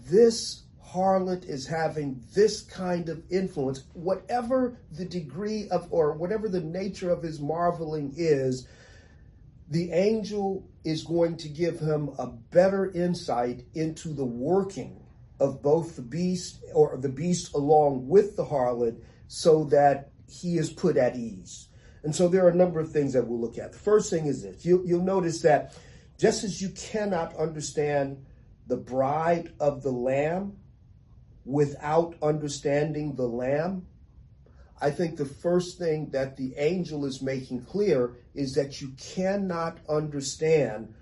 this 0.09 0.63
harlot 0.93 1.45
is 1.45 1.67
having 1.67 2.23
this 2.33 2.61
kind 2.61 3.09
of 3.09 3.23
influence, 3.29 3.83
whatever 3.93 4.79
the 4.91 5.05
degree 5.05 5.67
of 5.69 5.87
or 5.91 6.13
whatever 6.13 6.47
the 6.47 6.61
nature 6.61 7.09
of 7.09 7.21
his 7.21 7.39
marveling 7.39 8.13
is, 8.15 8.67
the 9.69 9.91
angel 9.91 10.67
is 10.85 11.03
going 11.03 11.35
to 11.37 11.49
give 11.49 11.79
him 11.79 12.09
a 12.17 12.27
better 12.27 12.91
insight 12.91 13.65
into 13.73 14.13
the 14.13 14.25
working 14.25 15.03
of 15.39 15.61
both 15.61 15.95
the 15.95 16.01
beast 16.01 16.63
or 16.73 16.97
the 16.97 17.09
beast 17.09 17.53
along 17.53 18.07
with 18.07 18.35
the 18.35 18.45
harlot 18.45 18.99
so 19.27 19.65
that 19.65 20.11
he 20.29 20.57
is 20.57 20.71
put 20.71 20.97
at 20.97 21.15
ease. 21.15 21.67
And 22.03 22.15
so 22.15 22.27
there 22.27 22.45
are 22.45 22.49
a 22.49 22.55
number 22.55 22.79
of 22.79 22.91
things 22.91 23.13
that 23.13 23.27
we'll 23.27 23.41
look 23.41 23.57
at. 23.57 23.73
The 23.73 23.77
first 23.77 24.09
thing 24.09 24.27
is 24.27 24.43
this 24.43 24.65
you, 24.65 24.83
you'll 24.85 25.03
notice 25.03 25.41
that 25.41 25.75
just 26.17 26.43
as 26.43 26.61
you 26.61 26.69
cannot 26.69 27.35
understand 27.35 28.25
the 28.67 28.77
bride 28.77 29.53
of 29.59 29.83
the 29.83 29.91
Lamb 29.91 30.57
without 31.47 32.15
understanding 32.21 33.15
the 33.15 33.27
Lamb, 33.27 33.85
I 34.79 34.91
think 34.91 35.17
the 35.17 35.25
first 35.25 35.79
thing 35.79 36.09
that 36.11 36.37
the 36.37 36.55
angel 36.57 37.05
is 37.05 37.21
making 37.21 37.65
clear 37.65 38.13
is 38.35 38.53
that 38.53 38.81
you 38.81 38.93
cannot 38.97 39.79
understand 39.89 40.93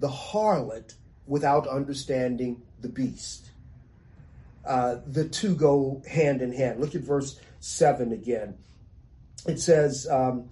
the 0.00 0.08
harlot 0.08 0.94
without 1.26 1.68
understanding 1.68 2.62
the 2.80 2.88
beast. 2.88 3.50
Uh, 4.66 4.96
the 5.06 5.28
two 5.28 5.54
go 5.54 6.02
hand 6.08 6.42
in 6.42 6.52
hand. 6.52 6.80
Look 6.80 6.94
at 6.94 7.02
verse 7.02 7.38
7 7.60 8.12
again 8.12 8.56
it 9.46 9.60
says, 9.60 10.06
um, 10.10 10.48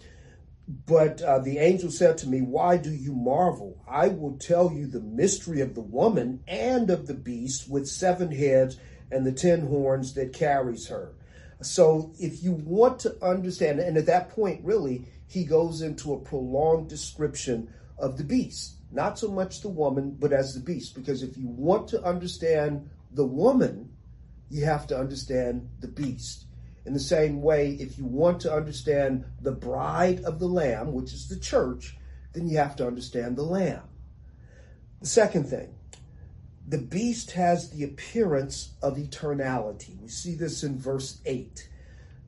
but 0.86 1.20
uh, 1.22 1.38
the 1.40 1.58
angel 1.58 1.90
said 1.90 2.18
to 2.18 2.28
me, 2.28 2.40
Why 2.40 2.76
do 2.76 2.90
you 2.90 3.14
marvel? 3.14 3.82
I 3.88 4.08
will 4.08 4.36
tell 4.38 4.72
you 4.72 4.86
the 4.86 5.00
mystery 5.00 5.60
of 5.60 5.74
the 5.74 5.80
woman 5.80 6.42
and 6.46 6.90
of 6.90 7.06
the 7.06 7.14
beast 7.14 7.68
with 7.68 7.88
seven 7.88 8.30
heads 8.30 8.76
and 9.12 9.26
the 9.26 9.32
ten 9.32 9.66
horns 9.66 10.14
that 10.14 10.32
carries 10.32 10.88
her. 10.88 11.12
So, 11.60 12.12
if 12.18 12.42
you 12.42 12.52
want 12.52 12.98
to 13.00 13.24
understand, 13.24 13.78
and 13.78 13.96
at 13.96 14.06
that 14.06 14.30
point, 14.30 14.64
really, 14.64 15.06
he 15.28 15.44
goes 15.44 15.80
into 15.80 16.12
a 16.12 16.18
prolonged 16.18 16.88
description 16.88 17.72
of 17.98 18.18
the 18.18 18.24
beast, 18.24 18.74
not 18.90 19.18
so 19.18 19.28
much 19.28 19.60
the 19.60 19.68
woman, 19.68 20.16
but 20.18 20.32
as 20.32 20.54
the 20.54 20.60
beast. 20.60 20.94
Because 20.94 21.22
if 21.22 21.36
you 21.36 21.46
want 21.46 21.88
to 21.88 22.02
understand 22.02 22.90
the 23.12 23.24
woman, 23.24 23.90
you 24.50 24.64
have 24.64 24.86
to 24.88 24.98
understand 24.98 25.68
the 25.80 25.88
beast. 25.88 26.46
In 26.84 26.94
the 26.94 27.00
same 27.00 27.40
way, 27.42 27.72
if 27.72 27.96
you 27.96 28.04
want 28.04 28.40
to 28.40 28.52
understand 28.52 29.24
the 29.40 29.52
bride 29.52 30.24
of 30.24 30.40
the 30.40 30.48
Lamb, 30.48 30.92
which 30.92 31.12
is 31.12 31.28
the 31.28 31.38
church, 31.38 31.96
then 32.32 32.48
you 32.48 32.56
have 32.56 32.74
to 32.76 32.86
understand 32.86 33.36
the 33.36 33.44
Lamb. 33.44 33.82
The 35.00 35.08
second 35.08 35.44
thing, 35.44 35.74
the 36.66 36.78
beast 36.78 37.32
has 37.32 37.70
the 37.70 37.84
appearance 37.84 38.74
of 38.82 38.96
eternality. 38.96 40.00
We 40.00 40.08
see 40.08 40.34
this 40.34 40.62
in 40.62 40.78
verse 40.78 41.20
8. 41.26 41.68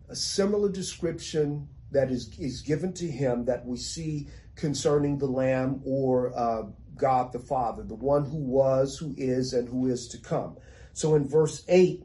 A 0.08 0.16
similar 0.16 0.70
description 0.70 1.68
that 1.92 2.10
is, 2.10 2.36
is 2.38 2.60
given 2.60 2.92
to 2.94 3.08
him 3.08 3.44
that 3.44 3.64
we 3.64 3.76
see 3.76 4.28
concerning 4.56 5.18
the 5.18 5.26
Lamb 5.26 5.80
or 5.84 6.36
uh, 6.36 6.64
God 6.96 7.32
the 7.32 7.38
Father, 7.38 7.82
the 7.82 7.94
one 7.94 8.24
who 8.24 8.38
was, 8.38 8.98
who 8.98 9.14
is, 9.16 9.52
and 9.52 9.68
who 9.68 9.86
is 9.86 10.08
to 10.08 10.18
come. 10.18 10.56
So 10.92 11.14
in 11.14 11.28
verse 11.28 11.64
8, 11.68 12.04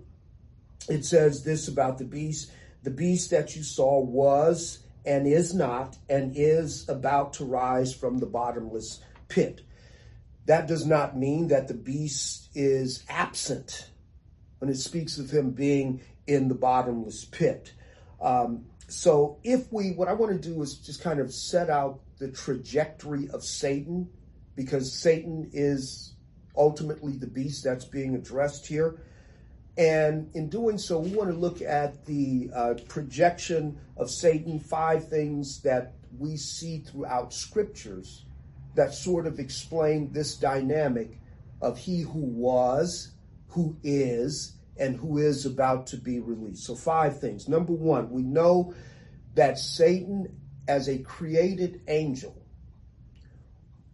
it 0.89 1.05
says 1.05 1.43
this 1.43 1.67
about 1.67 1.97
the 1.97 2.05
beast 2.05 2.51
the 2.81 2.91
beast 2.91 3.31
that 3.31 3.55
you 3.55 3.63
saw 3.63 3.99
was 3.99 4.79
and 5.05 5.27
is 5.27 5.53
not 5.53 5.97
and 6.09 6.33
is 6.35 6.87
about 6.87 7.33
to 7.33 7.45
rise 7.45 7.93
from 7.93 8.19
the 8.19 8.25
bottomless 8.25 9.01
pit. 9.27 9.61
That 10.49 10.65
does 10.65 10.83
not 10.83 11.15
mean 11.15 11.49
that 11.49 11.67
the 11.67 11.75
beast 11.75 12.49
is 12.55 13.03
absent 13.07 13.87
when 14.57 14.71
it 14.71 14.77
speaks 14.77 15.19
of 15.19 15.29
him 15.29 15.51
being 15.51 16.01
in 16.25 16.47
the 16.47 16.55
bottomless 16.55 17.23
pit. 17.25 17.71
Um, 18.19 18.65
so, 18.87 19.37
if 19.43 19.71
we, 19.71 19.91
what 19.91 20.07
I 20.07 20.13
want 20.13 20.31
to 20.31 20.49
do 20.49 20.59
is 20.63 20.79
just 20.79 21.03
kind 21.03 21.19
of 21.19 21.31
set 21.31 21.69
out 21.69 21.99
the 22.17 22.29
trajectory 22.31 23.29
of 23.29 23.43
Satan, 23.43 24.09
because 24.55 24.91
Satan 24.91 25.51
is 25.53 26.15
ultimately 26.57 27.11
the 27.11 27.27
beast 27.27 27.63
that's 27.63 27.85
being 27.85 28.15
addressed 28.15 28.65
here. 28.65 29.03
And 29.77 30.31
in 30.33 30.49
doing 30.49 30.79
so, 30.79 30.97
we 30.97 31.11
want 31.11 31.29
to 31.29 31.37
look 31.37 31.61
at 31.61 32.07
the 32.07 32.49
uh, 32.55 32.73
projection 32.87 33.77
of 33.97 34.09
Satan, 34.09 34.59
five 34.59 35.09
things 35.09 35.61
that 35.61 35.93
we 36.17 36.37
see 36.37 36.79
throughout 36.79 37.35
scriptures 37.35 38.25
that 38.75 38.93
sort 38.93 39.27
of 39.27 39.39
explain 39.39 40.11
this 40.11 40.37
dynamic 40.37 41.19
of 41.61 41.77
he 41.77 42.01
who 42.01 42.19
was, 42.19 43.11
who 43.47 43.75
is, 43.83 44.53
and 44.77 44.95
who 44.95 45.17
is 45.17 45.45
about 45.45 45.87
to 45.87 45.97
be 45.97 46.19
released. 46.19 46.63
So, 46.63 46.75
five 46.75 47.19
things. 47.19 47.49
Number 47.49 47.73
one, 47.73 48.09
we 48.09 48.21
know 48.21 48.73
that 49.35 49.59
Satan, 49.59 50.39
as 50.67 50.87
a 50.87 50.99
created 50.99 51.81
angel, 51.87 52.41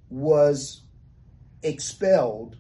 was 0.10 0.84
expelled 1.64 2.58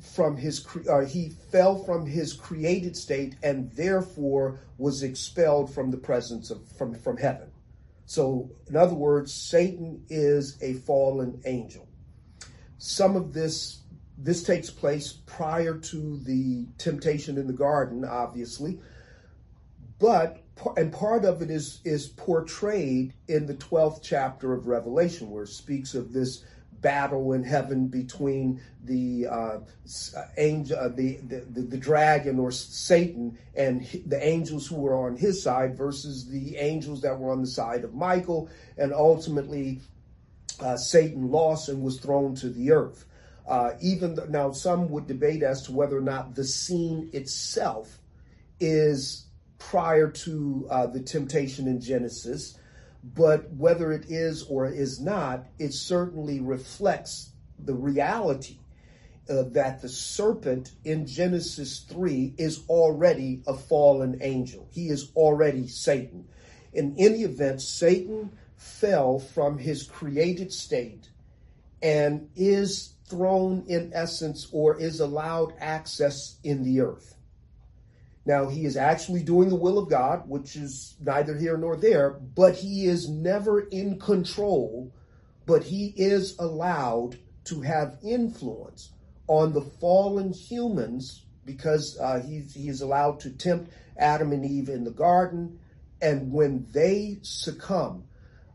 from 0.00 0.36
his 0.36 0.64
or 0.86 1.02
uh, 1.02 1.06
he 1.06 1.30
fell 1.50 1.76
from 1.84 2.06
his 2.06 2.32
created 2.32 2.96
state 2.96 3.34
and 3.42 3.70
therefore 3.72 4.60
was 4.78 5.02
expelled 5.02 5.72
from 5.72 5.90
the 5.90 5.96
presence 5.96 6.50
of 6.50 6.66
from 6.76 6.94
from 6.94 7.16
heaven 7.16 7.50
so 8.08 8.50
in 8.68 8.74
other 8.74 8.94
words 8.94 9.34
satan 9.34 10.02
is 10.08 10.56
a 10.62 10.72
fallen 10.72 11.42
angel. 11.44 11.86
Some 12.78 13.16
of 13.16 13.34
this 13.34 13.82
this 14.16 14.42
takes 14.42 14.70
place 14.70 15.12
prior 15.26 15.76
to 15.76 16.18
the 16.24 16.66
temptation 16.78 17.36
in 17.36 17.46
the 17.46 17.52
garden 17.52 18.06
obviously. 18.06 18.80
But 19.98 20.42
and 20.78 20.90
part 20.90 21.26
of 21.26 21.42
it 21.42 21.50
is 21.50 21.82
is 21.84 22.08
portrayed 22.08 23.12
in 23.28 23.44
the 23.44 23.54
12th 23.54 24.00
chapter 24.02 24.54
of 24.54 24.68
revelation 24.68 25.30
where 25.30 25.42
it 25.42 25.50
speaks 25.50 25.94
of 25.94 26.14
this 26.14 26.44
battle 26.80 27.32
in 27.32 27.42
heaven 27.42 27.88
between 27.88 28.60
the 28.84 29.26
uh, 29.26 29.58
angel, 30.36 30.78
uh, 30.78 30.88
the, 30.88 31.16
the, 31.16 31.60
the 31.60 31.76
dragon 31.76 32.38
or 32.38 32.50
Satan, 32.50 33.38
and 33.56 33.86
the 34.06 34.24
angels 34.24 34.66
who 34.66 34.76
were 34.76 34.94
on 34.94 35.16
his 35.16 35.42
side 35.42 35.76
versus 35.76 36.26
the 36.26 36.56
angels 36.56 37.00
that 37.02 37.18
were 37.18 37.30
on 37.30 37.40
the 37.40 37.46
side 37.46 37.84
of 37.84 37.94
Michael, 37.94 38.48
and 38.76 38.92
ultimately 38.92 39.80
uh, 40.60 40.76
Satan 40.76 41.30
lost 41.30 41.68
and 41.68 41.82
was 41.82 41.98
thrown 41.98 42.34
to 42.36 42.48
the 42.48 42.72
earth. 42.72 43.04
Uh, 43.46 43.72
even 43.80 44.14
th- 44.14 44.28
now, 44.28 44.52
some 44.52 44.90
would 44.90 45.06
debate 45.06 45.42
as 45.42 45.62
to 45.62 45.72
whether 45.72 45.96
or 45.96 46.02
not 46.02 46.34
the 46.34 46.44
scene 46.44 47.08
itself 47.12 47.98
is 48.60 49.26
prior 49.58 50.10
to 50.10 50.66
uh, 50.70 50.86
the 50.86 51.00
temptation 51.00 51.66
in 51.66 51.80
Genesis 51.80 52.58
but 53.02 53.50
whether 53.52 53.92
it 53.92 54.06
is 54.08 54.42
or 54.44 54.66
is 54.66 55.00
not, 55.00 55.46
it 55.58 55.72
certainly 55.72 56.40
reflects 56.40 57.30
the 57.58 57.74
reality 57.74 58.58
uh, 59.28 59.42
that 59.50 59.80
the 59.82 59.88
serpent 59.88 60.72
in 60.84 61.06
Genesis 61.06 61.80
3 61.80 62.34
is 62.38 62.64
already 62.68 63.42
a 63.46 63.54
fallen 63.54 64.18
angel. 64.22 64.68
He 64.72 64.88
is 64.88 65.10
already 65.14 65.68
Satan. 65.68 66.26
In 66.72 66.94
any 66.98 67.22
event, 67.22 67.60
Satan 67.60 68.30
fell 68.56 69.18
from 69.18 69.58
his 69.58 69.84
created 69.84 70.52
state 70.52 71.08
and 71.82 72.28
is 72.34 72.94
thrown 73.04 73.64
in 73.68 73.92
essence 73.94 74.48
or 74.52 74.78
is 74.78 75.00
allowed 75.00 75.54
access 75.60 76.36
in 76.42 76.64
the 76.64 76.80
earth. 76.80 77.14
Now, 78.26 78.48
he 78.48 78.64
is 78.64 78.76
actually 78.76 79.22
doing 79.22 79.48
the 79.48 79.56
will 79.56 79.78
of 79.78 79.88
God, 79.88 80.28
which 80.28 80.56
is 80.56 80.96
neither 81.00 81.36
here 81.36 81.56
nor 81.56 81.76
there, 81.76 82.10
but 82.10 82.56
he 82.56 82.86
is 82.86 83.08
never 83.08 83.60
in 83.60 83.98
control, 83.98 84.92
but 85.46 85.64
he 85.64 85.94
is 85.96 86.38
allowed 86.38 87.16
to 87.44 87.62
have 87.62 87.98
influence 88.02 88.90
on 89.26 89.52
the 89.52 89.62
fallen 89.62 90.32
humans 90.32 91.24
because 91.44 91.98
uh, 91.98 92.20
he, 92.20 92.40
he 92.40 92.68
is 92.68 92.82
allowed 92.82 93.20
to 93.20 93.30
tempt 93.30 93.72
Adam 93.96 94.32
and 94.32 94.44
Eve 94.44 94.68
in 94.68 94.84
the 94.84 94.90
garden. 94.90 95.58
And 96.02 96.30
when 96.30 96.66
they 96.72 97.18
succumb, 97.22 98.04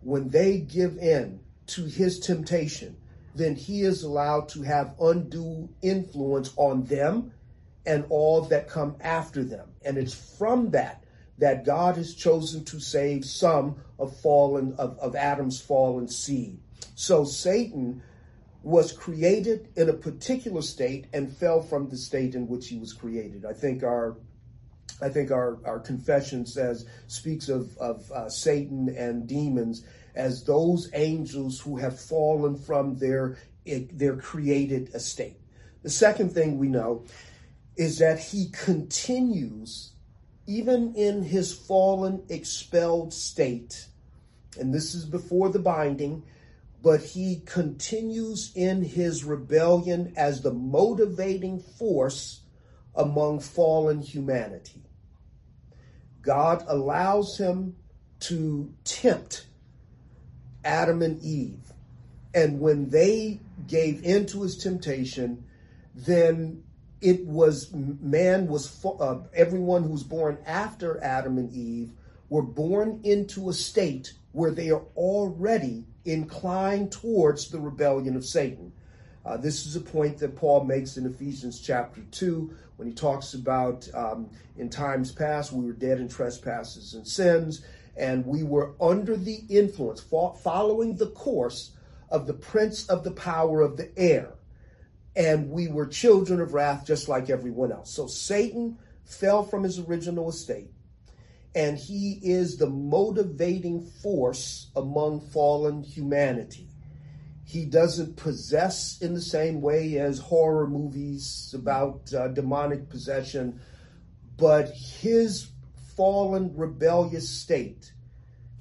when 0.02 0.30
they 0.30 0.60
give 0.60 0.98
in 0.98 1.40
to 1.68 1.86
his 1.86 2.20
temptation, 2.20 2.96
then 3.36 3.56
he 3.56 3.82
is 3.82 4.04
allowed 4.04 4.50
to 4.50 4.62
have 4.62 4.94
undue 5.02 5.70
influence 5.82 6.54
on 6.56 6.84
them 6.84 7.32
and 7.86 8.06
all 8.10 8.42
that 8.42 8.68
come 8.68 8.96
after 9.02 9.44
them. 9.44 9.70
And 9.84 9.98
it's 9.98 10.14
from 10.38 10.72
that 10.72 11.04
that 11.40 11.66
God 11.66 11.98
has 11.98 12.14
chosen 12.14 12.64
to 12.66 12.80
save 12.80 13.26
some 13.26 13.76
of 14.00 14.16
fallen 14.20 14.74
of, 14.78 14.98
of 15.00 15.16
Adam's 15.16 15.60
fallen 15.60 16.08
seed. 16.08 16.60
So 16.96 17.24
Satan 17.24 18.02
was 18.62 18.94
created 18.94 19.68
in 19.76 19.90
a 19.90 19.94
particular 19.94 20.62
state 20.62 21.08
and 21.12 21.36
fell 21.36 21.62
from 21.62 21.90
the 21.90 21.98
state 21.98 22.36
in 22.36 22.48
which 22.48 22.70
he 22.70 22.78
was 22.78 22.94
created. 22.94 23.46
I 23.46 23.54
think 23.54 23.84
our 23.84 24.16
I 25.02 25.10
think 25.10 25.32
our, 25.32 25.58
our 25.66 25.80
confession 25.80 26.46
says 26.46 26.86
speaks 27.08 27.50
of, 27.50 27.76
of 27.78 28.10
uh, 28.12 28.30
Satan 28.30 28.94
and 28.98 29.28
demons 29.28 29.84
as 30.16 30.44
those 30.44 30.90
angels 30.94 31.60
who 31.60 31.78
have 31.78 32.00
fallen 32.00 32.56
from 32.56 32.98
their 32.98 33.38
their 33.66 34.18
created 34.18 34.94
estate. 34.94 35.40
The 35.84 35.90
second 35.90 36.32
thing 36.32 36.58
we 36.58 36.68
know 36.68 37.06
is 37.76 38.00
that 38.00 38.20
he 38.20 38.50
continues, 38.52 39.92
even 40.46 40.94
in 40.96 41.24
his 41.24 41.54
fallen, 41.54 42.24
expelled 42.30 43.14
state, 43.14 43.88
and 44.60 44.74
this 44.74 44.94
is 44.94 45.06
before 45.06 45.50
the 45.50 45.60
binding, 45.60 46.24
but 46.82 47.02
he 47.02 47.42
continues 47.46 48.52
in 48.56 48.84
his 48.84 49.24
rebellion 49.24 50.14
as 50.16 50.42
the 50.42 50.54
motivating 50.54 51.60
force 51.60 52.42
among 52.96 53.40
fallen 53.40 54.02
humanity. 54.02 54.84
God 56.22 56.64
allows 56.68 57.38
him 57.38 57.76
to 58.22 58.74
tempt 58.84 59.46
Adam 60.64 61.02
and 61.02 61.22
Eve. 61.22 61.72
And 62.34 62.60
when 62.60 62.90
they 62.90 63.40
gave 63.68 64.04
in 64.04 64.26
to 64.28 64.42
his 64.44 64.58
temptation, 64.58 65.46
then 65.96 66.64
it 67.04 67.26
was 67.26 67.72
man 67.74 68.48
was 68.48 68.84
uh, 68.86 69.20
everyone 69.34 69.84
who's 69.84 70.04
born 70.04 70.38
after 70.46 71.04
Adam 71.04 71.38
and 71.38 71.52
Eve 71.52 71.92
were 72.30 72.42
born 72.42 73.02
into 73.04 73.50
a 73.50 73.54
state 73.54 74.14
where 74.32 74.52
they 74.52 74.72
are 74.72 74.86
already 74.96 75.86
inclined 76.06 76.92
towards 76.92 77.50
the 77.50 77.60
rebellion 77.60 78.16
of 78.16 78.26
Satan. 78.26 78.72
Uh, 79.26 79.38
this 79.38 79.66
is 79.66 79.76
a 79.76 79.82
point 79.82 80.18
that 80.18 80.36
Paul 80.36 80.64
makes 80.64 80.98
in 80.98 81.06
Ephesians 81.06 81.60
chapter 81.60 82.02
2 82.12 82.56
when 82.78 82.88
he 82.88 82.94
talks 82.94 83.34
about 83.34 83.88
um, 83.94 84.30
in 84.58 84.70
times 84.70 85.12
past 85.12 85.52
we 85.52 85.66
were 85.66 85.74
dead 85.74 86.00
in 86.00 86.08
trespasses 86.08 86.94
and 86.94 87.08
sins, 87.08 87.66
and 87.98 88.26
we 88.26 88.44
were 88.44 88.74
under 88.82 89.16
the 89.16 89.42
influence, 89.50 90.02
following 90.02 90.96
the 90.96 91.12
course 91.12 91.72
of 92.10 92.28
the 92.28 92.34
prince 92.34 92.88
of 92.88 93.04
the 93.04 93.12
power 93.12 93.62
of 93.62 93.78
the 93.78 93.92
air 93.98 94.34
and 95.16 95.50
we 95.50 95.68
were 95.68 95.86
children 95.86 96.42
of 96.42 96.54
wrath 96.54 96.86
just 96.86 97.08
like 97.08 97.30
everyone 97.30 97.72
else. 97.72 97.94
So 97.94 98.08
Satan 98.08 98.78
fell 99.06 99.44
from 99.44 99.64
his 99.64 99.80
original 99.80 100.30
estate, 100.30 100.72
and 101.56 101.78
he 101.78 102.20
is 102.24 102.58
the 102.58 102.70
motivating 102.70 103.86
force 103.86 104.72
among 104.76 105.22
fallen 105.22 105.84
humanity. 105.84 106.68
He 107.46 107.66
doesn't 107.66 108.16
possess 108.16 109.00
in 109.02 109.14
the 109.14 109.22
same 109.22 109.62
way 109.62 110.00
as 110.00 110.18
horror 110.18 110.68
movies 110.68 111.54
about 111.56 112.12
uh, 112.14 112.30
demonic 112.30 112.90
possession, 112.90 113.60
but 114.38 114.70
his 114.72 115.50
fallen 115.96 116.56
rebellious 116.56 117.30
state 117.30 117.94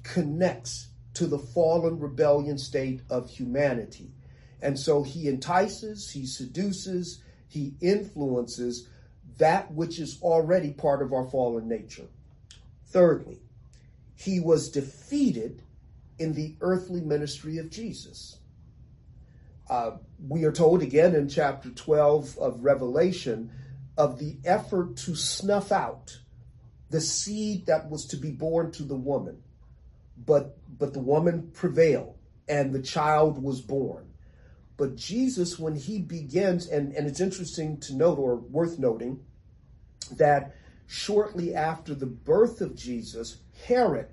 connects 0.03 0.89
to 1.15 1.25
the 1.25 1.39
fallen 1.39 1.99
rebellion 1.99 2.57
state 2.57 3.01
of 3.09 3.29
humanity. 3.29 4.11
And 4.63 4.79
so 4.79 5.03
he 5.03 5.27
entices, 5.27 6.09
he 6.11 6.25
seduces, 6.25 7.21
he 7.49 7.73
influences 7.81 8.87
that 9.37 9.71
which 9.73 9.99
is 9.99 10.21
already 10.21 10.71
part 10.71 11.01
of 11.01 11.11
our 11.11 11.29
fallen 11.29 11.67
nature. 11.67 12.07
Thirdly, 12.87 13.41
he 14.15 14.39
was 14.39 14.69
defeated 14.69 15.61
in 16.17 16.33
the 16.33 16.55
earthly 16.61 17.01
ministry 17.01 17.57
of 17.57 17.69
Jesus. 17.69 18.37
Uh, 19.69 19.97
we 20.29 20.45
are 20.45 20.51
told 20.51 20.81
again 20.81 21.13
in 21.13 21.27
chapter 21.27 21.69
12 21.69 22.37
of 22.37 22.63
Revelation 22.63 23.51
of 23.97 24.17
the 24.17 24.37
effort 24.45 24.95
to 24.95 25.13
snuff 25.15 25.73
out 25.73 26.19
the 26.89 27.01
seed 27.01 27.65
that 27.65 27.89
was 27.89 28.05
to 28.05 28.17
be 28.17 28.31
born 28.31 28.71
to 28.71 28.83
the 28.83 28.95
woman. 28.95 29.43
But, 30.25 30.57
but 30.77 30.93
the 30.93 30.99
woman 30.99 31.51
prevailed 31.53 32.15
and 32.47 32.71
the 32.71 32.81
child 32.81 33.43
was 33.43 33.59
born. 33.59 34.12
But 34.77 34.95
Jesus, 34.95 35.59
when 35.59 35.75
he 35.75 35.99
begins, 35.99 36.67
and, 36.67 36.93
and 36.93 37.07
it's 37.07 37.19
interesting 37.19 37.79
to 37.81 37.95
note 37.95 38.17
or 38.17 38.35
worth 38.35 38.79
noting 38.79 39.19
that 40.17 40.55
shortly 40.87 41.53
after 41.53 41.93
the 41.93 42.05
birth 42.07 42.61
of 42.61 42.75
Jesus, 42.75 43.37
Herod, 43.67 44.07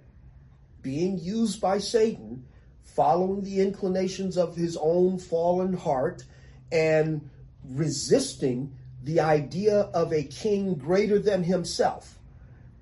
being 0.82 1.18
used 1.18 1.60
by 1.60 1.78
Satan, 1.78 2.44
following 2.82 3.42
the 3.42 3.60
inclinations 3.60 4.36
of 4.36 4.56
his 4.56 4.76
own 4.80 5.18
fallen 5.18 5.72
heart 5.72 6.24
and 6.70 7.28
resisting 7.64 8.74
the 9.02 9.20
idea 9.20 9.80
of 9.94 10.12
a 10.12 10.24
king 10.24 10.74
greater 10.74 11.18
than 11.18 11.42
himself, 11.42 12.18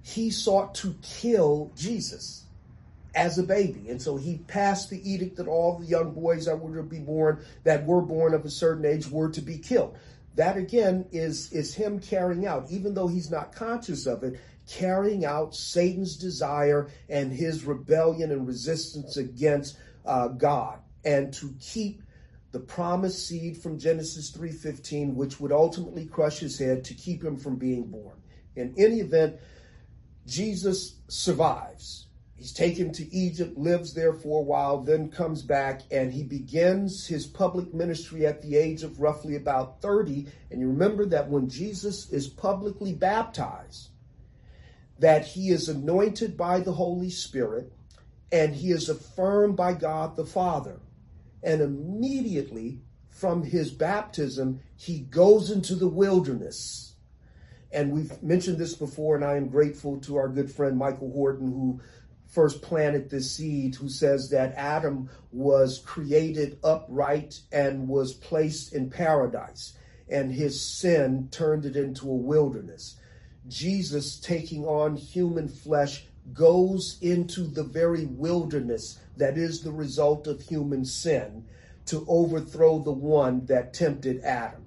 he 0.03 0.31
sought 0.31 0.75
to 0.75 0.97
kill 1.03 1.71
Jesus 1.77 2.45
as 3.19 3.37
a 3.37 3.43
baby. 3.43 3.91
And 3.91 4.01
so 4.01 4.17
he 4.17 4.39
passed 4.47 4.91
the 4.91 5.11
edict 5.11 5.37
that 5.37 5.49
all 5.49 5.77
the 5.77 5.87
young 5.87 6.13
boys 6.13 6.47
that 6.47 6.61
were 6.61 6.77
to 6.77 6.85
be 6.85 7.01
born, 7.01 7.45
that 7.65 7.85
were 7.85 8.01
born 8.01 8.33
of 8.33 8.45
a 8.45 8.51
certain 8.51 8.85
age, 8.85 9.11
were 9.11 9.29
to 9.31 9.41
be 9.41 9.59
killed. 9.59 9.99
that 10.37 10.57
again 10.57 11.05
is, 11.11 11.53
is 11.53 11.75
him 11.75 11.99
carrying 11.99 12.47
out, 12.47 12.71
even 12.71 12.95
though 12.95 13.09
he's 13.09 13.29
not 13.29 13.53
conscious 13.53 14.07
of 14.07 14.23
it, 14.23 14.39
carrying 14.69 15.25
out 15.25 15.53
Satan's 15.53 16.17
desire 16.17 16.89
and 17.09 17.33
his 17.33 17.65
rebellion 17.65 18.31
and 18.31 18.47
resistance 18.47 19.17
against 19.17 19.77
uh, 20.07 20.29
God 20.29 20.79
and 21.05 21.33
to 21.35 21.53
keep 21.61 22.03
the 22.53 22.61
promised 22.61 23.27
seed 23.27 23.57
from 23.57 23.81
Genesis 23.81 24.31
3:15 24.31 25.15
which 25.15 25.41
would 25.41 25.53
ultimately 25.53 26.07
crush 26.07 26.39
his 26.39 26.59
head 26.59 26.85
to 26.85 26.95
keep 26.95 27.25
him 27.25 27.37
from 27.37 27.57
being 27.57 27.85
born. 27.91 28.17
In 28.55 28.75
any 28.79 29.01
event, 29.01 29.37
Jesus 30.27 30.97
survives. 31.09 32.08
He's 32.39 32.53
taken 32.53 32.93
to 32.93 33.13
Egypt, 33.13 33.59
lives 33.59 33.95
there 33.95 34.13
for 34.13 34.39
a 34.39 34.45
while, 34.45 34.81
then 34.81 35.11
comes 35.11 35.43
back 35.43 35.83
and 35.91 36.13
he 36.13 36.23
begins 36.23 37.05
his 37.05 37.27
public 37.27 37.75
ministry 37.75 38.27
at 38.27 38.43
the 38.43 38.57
age 38.57 38.85
of 38.85 39.01
roughly 39.01 39.35
about 39.35 39.83
30. 39.83 40.29
And 40.53 40.61
you 40.61 40.69
remember 40.69 41.05
that 41.07 41.29
when 41.29 41.49
Jesus 41.49 42.09
is 42.13 42.29
publicly 42.29 42.95
baptized, 42.95 43.89
that 45.01 45.27
he 45.27 45.51
is 45.51 45.69
anointed 45.69 46.37
by 46.37 46.61
the 46.61 46.73
Holy 46.73 47.11
Spirit 47.11 47.73
and 48.31 48.55
he 48.55 48.71
is 48.71 48.89
affirmed 48.89 49.57
by 49.57 49.73
God 49.73 50.15
the 50.15 50.25
Father. 50.25 50.79
And 51.43 51.61
immediately 51.61 52.83
from 53.11 53.43
his 53.43 53.73
baptism, 53.73 54.61
he 54.77 55.01
goes 55.01 55.51
into 55.51 55.75
the 55.75 55.89
wilderness. 55.89 56.95
And 57.73 57.91
we've 57.91 58.23
mentioned 58.23 58.59
this 58.59 58.75
before, 58.75 59.17
and 59.17 59.25
I 59.25 59.37
am 59.37 59.49
grateful 59.49 59.99
to 60.03 60.17
our 60.17 60.29
good 60.29 60.51
friend 60.51 60.79
Michael 60.79 61.11
Horton, 61.11 61.49
who 61.49 61.81
first 62.29 62.63
planted 62.63 63.11
this 63.11 63.33
seed, 63.33 63.75
who 63.75 63.89
says 63.89 64.31
that 64.31 64.55
Adam 64.55 65.09
was 65.33 65.81
created 65.81 66.59
upright 66.63 67.41
and 67.51 67.89
was 67.89 68.15
placed 68.15 68.75
in 68.75 68.91
paradise, 68.91 69.73
and 70.09 70.33
his 70.33 70.61
sin 70.61 71.29
turned 71.31 71.65
it 71.65 71.77
into 71.77 72.09
a 72.09 72.15
wilderness. 72.15 72.97
Jesus 73.49 74.21
taking 74.21 74.65
on 74.65 74.97
human 74.97 75.49
flesh 75.49 76.07
goes 76.35 76.99
into 77.01 77.43
the 77.47 77.65
very 77.65 78.05
wilderness 78.05 79.01
that 79.17 79.39
is 79.39 79.63
the 79.63 79.73
result 79.73 80.27
of 80.27 80.41
human 80.41 80.85
sin 80.85 81.45
to 81.87 82.05
overthrow 82.07 82.79
the 82.79 82.93
one 82.93 83.47
that 83.47 83.73
tempted 83.73 84.23
Adam. 84.23 84.67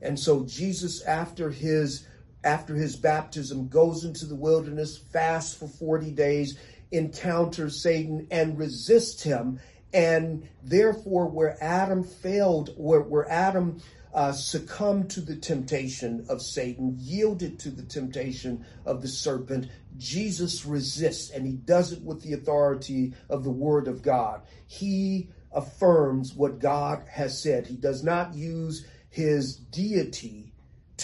And 0.00 0.18
so 0.18 0.44
Jesus 0.44 1.02
after 1.02 1.50
his 1.50 2.06
after 2.42 2.74
his 2.74 2.94
baptism 2.94 3.68
goes 3.68 4.04
into 4.04 4.26
the 4.26 4.34
wilderness, 4.34 4.98
fasts 4.98 5.54
for 5.54 5.66
40 5.66 6.10
days, 6.10 6.58
encounters 6.94 7.80
Satan 7.82 8.26
and 8.30 8.58
resists 8.58 9.22
him. 9.22 9.60
And 9.92 10.48
therefore, 10.62 11.26
where 11.26 11.56
Adam 11.62 12.02
failed, 12.02 12.74
where, 12.76 13.00
where 13.00 13.30
Adam 13.30 13.80
uh, 14.12 14.32
succumbed 14.32 15.10
to 15.10 15.20
the 15.20 15.36
temptation 15.36 16.24
of 16.28 16.40
Satan, 16.40 16.96
yielded 16.98 17.58
to 17.60 17.70
the 17.70 17.82
temptation 17.82 18.64
of 18.86 19.02
the 19.02 19.08
serpent, 19.08 19.68
Jesus 19.96 20.64
resists, 20.64 21.30
and 21.30 21.46
he 21.46 21.52
does 21.52 21.92
it 21.92 22.02
with 22.02 22.22
the 22.22 22.32
authority 22.32 23.12
of 23.28 23.44
the 23.44 23.50
word 23.50 23.88
of 23.88 24.02
God. 24.02 24.42
He 24.66 25.28
affirms 25.52 26.34
what 26.34 26.58
God 26.58 27.04
has 27.08 27.40
said. 27.40 27.66
He 27.66 27.76
does 27.76 28.02
not 28.02 28.34
use 28.34 28.86
his 29.10 29.56
deity 29.56 30.53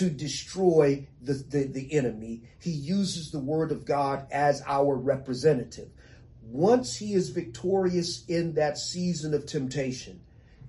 to 0.00 0.08
destroy 0.08 1.06
the, 1.20 1.34
the, 1.34 1.64
the, 1.64 1.92
enemy. 1.92 2.40
He 2.58 2.70
uses 2.70 3.30
the 3.30 3.38
word 3.38 3.70
of 3.70 3.84
God 3.84 4.26
as 4.32 4.62
our 4.66 4.96
representative. 4.96 5.90
Once 6.42 6.96
he 6.96 7.12
is 7.12 7.28
victorious 7.28 8.24
in 8.24 8.54
that 8.54 8.78
season 8.78 9.34
of 9.34 9.44
temptation, 9.44 10.18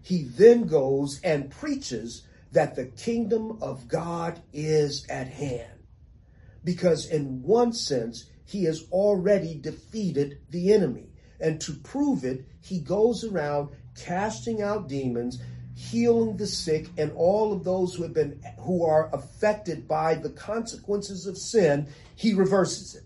he 0.01 0.23
then 0.23 0.67
goes 0.67 1.21
and 1.23 1.49
preaches 1.49 2.27
that 2.51 2.75
the 2.75 2.87
kingdom 2.87 3.57
of 3.61 3.87
God 3.87 4.41
is 4.51 5.07
at 5.07 5.29
hand. 5.29 5.79
Because 6.65 7.05
in 7.05 7.41
one 7.41 7.71
sense, 7.71 8.25
he 8.43 8.65
has 8.65 8.83
already 8.91 9.55
defeated 9.55 10.39
the 10.49 10.73
enemy. 10.73 11.07
And 11.39 11.61
to 11.61 11.71
prove 11.71 12.25
it, 12.25 12.45
he 12.59 12.81
goes 12.81 13.23
around 13.23 13.69
casting 13.95 14.61
out 14.61 14.89
demons 14.89 15.39
healing 15.75 16.37
the 16.37 16.47
sick 16.47 16.87
and 16.97 17.11
all 17.15 17.53
of 17.53 17.63
those 17.63 17.93
who 17.93 18.03
have 18.03 18.13
been 18.13 18.41
who 18.59 18.85
are 18.85 19.09
affected 19.13 19.87
by 19.87 20.15
the 20.15 20.29
consequences 20.29 21.25
of 21.25 21.37
sin 21.37 21.87
he 22.15 22.33
reverses 22.33 22.95
it. 22.95 23.03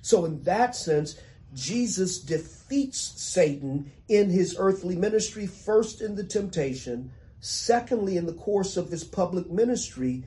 So 0.00 0.24
in 0.24 0.42
that 0.42 0.74
sense 0.74 1.18
jesus 1.54 2.18
defeats 2.18 2.98
satan 2.98 3.92
in 4.08 4.30
his 4.30 4.56
earthly 4.58 4.96
ministry 4.96 5.46
first 5.46 6.00
in 6.00 6.14
the 6.14 6.24
temptation 6.24 7.12
secondly 7.40 8.16
in 8.16 8.24
the 8.24 8.32
course 8.32 8.78
of 8.78 8.88
his 8.88 9.04
public 9.04 9.50
ministry 9.50 10.24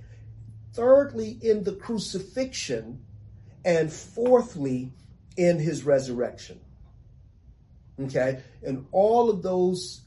thirdly 0.75 1.39
in 1.41 1.63
the 1.63 1.71
crucifixion 1.71 3.01
and 3.63 3.91
fourthly 3.91 4.91
in 5.38 5.58
his 5.58 5.84
resurrection. 5.84 6.60
Okay? 7.99 8.41
And 8.62 8.86
all 8.91 9.30
of 9.30 9.41
those 9.41 10.01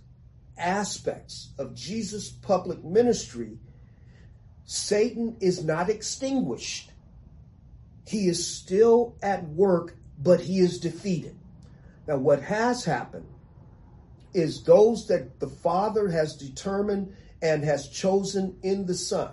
aspects 0.59 1.51
of 1.59 1.75
Jesus' 1.75 2.29
public 2.29 2.85
ministry, 2.85 3.59
Satan 4.65 5.37
is 5.41 5.65
not 5.65 5.89
extinguished. 5.89 6.93
He 8.07 8.29
is 8.29 8.47
still 8.47 9.17
at 9.23 9.47
work, 9.49 9.97
but 10.23 10.41
he 10.41 10.59
is 10.61 10.79
defeated. 10.79 11.39
Now, 12.07 12.17
what 12.17 12.43
has 12.43 12.85
happened 12.85 13.27
is 14.35 14.63
those 14.63 15.07
that 15.09 15.41
the 15.41 15.49
Father 15.49 16.09
has 16.09 16.37
determined 16.37 17.15
and 17.43 17.65
has 17.65 17.89
chosen 17.89 18.57
in 18.63 18.87
the 18.87 18.95
Son 18.95 19.33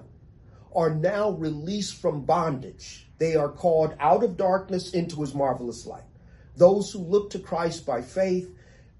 are 0.76 0.94
now 0.94 1.32
released 1.32 2.02
from 2.02 2.26
bondage. 2.26 3.08
They 3.18 3.36
are 3.36 3.50
called 3.50 3.96
out 4.00 4.24
of 4.24 4.38
darkness 4.38 4.92
into 4.92 5.22
his 5.22 5.34
marvelous 5.34 5.86
light. 5.86 6.04
Those 6.58 6.92
who 6.92 7.00
look 7.00 7.30
to 7.32 7.40
Christ 7.40 7.86
by 7.86 8.02
faith 8.02 8.54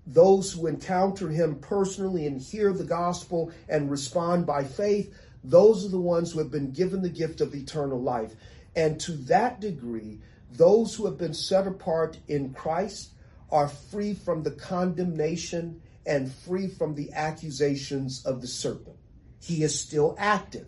those 0.08 0.54
who 0.54 0.68
encounter 0.68 1.30
him 1.30 1.56
personally 1.56 2.28
and 2.28 2.40
hear 2.40 2.74
the 2.74 2.84
gospel 2.84 3.52
and 3.68 3.90
respond 3.90 4.46
by 4.46 4.64
faith, 4.64 5.14
those 5.44 5.86
are 5.86 5.90
the 5.90 6.00
ones 6.00 6.32
who 6.32 6.40
have 6.40 6.52
been 6.52 6.72
given 6.72 7.02
the 7.02 7.10
gift 7.10 7.42
of 7.42 7.56
eternal 7.56 8.02
life. 8.02 8.36
And 8.76 9.00
to 9.02 9.14
that 9.14 9.60
degree, 9.60 10.20
those 10.52 10.96
who 10.96 11.06
have 11.06 11.18
been 11.18 11.34
set 11.34 11.68
apart 11.68 12.18
in 12.28 12.54
Christ 12.54 13.12
are 13.52 13.68
free 13.68 14.14
from 14.14 14.44
the 14.44 14.52
condemnation 14.52 15.82
and 16.06 16.32
free 16.32 16.68
from 16.68 16.96
the 16.96 17.12
accusations 17.14 18.26
of 18.26 18.42
the 18.42 18.48
serpent. 18.48 18.98
He 19.42 19.64
is 19.64 19.80
still 19.80 20.16
active, 20.18 20.68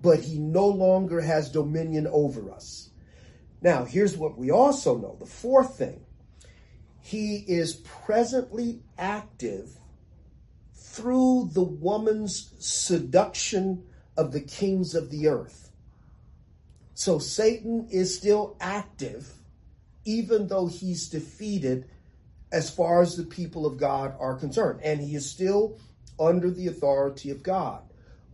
but 0.00 0.20
he 0.20 0.38
no 0.38 0.66
longer 0.66 1.20
has 1.20 1.50
dominion 1.50 2.06
over 2.06 2.50
us. 2.50 2.90
Now, 3.60 3.84
here's 3.84 4.16
what 4.16 4.36
we 4.36 4.50
also 4.50 4.96
know 4.96 5.16
the 5.18 5.26
fourth 5.26 5.78
thing 5.78 6.04
he 7.12 7.44
is 7.46 7.74
presently 7.74 8.80
active 8.96 9.68
through 10.74 11.50
the 11.52 11.62
woman's 11.62 12.54
seduction 12.58 13.84
of 14.16 14.32
the 14.32 14.40
kings 14.40 14.94
of 14.94 15.10
the 15.10 15.28
earth. 15.28 15.70
So 16.94 17.18
Satan 17.18 17.86
is 17.90 18.16
still 18.16 18.56
active, 18.62 19.30
even 20.06 20.48
though 20.48 20.68
he's 20.68 21.10
defeated 21.10 21.84
as 22.50 22.70
far 22.70 23.02
as 23.02 23.14
the 23.14 23.24
people 23.24 23.66
of 23.66 23.76
God 23.76 24.14
are 24.18 24.34
concerned. 24.34 24.80
And 24.82 24.98
he 24.98 25.14
is 25.14 25.28
still 25.28 25.78
under 26.18 26.50
the 26.50 26.68
authority 26.68 27.30
of 27.30 27.42
God. 27.42 27.82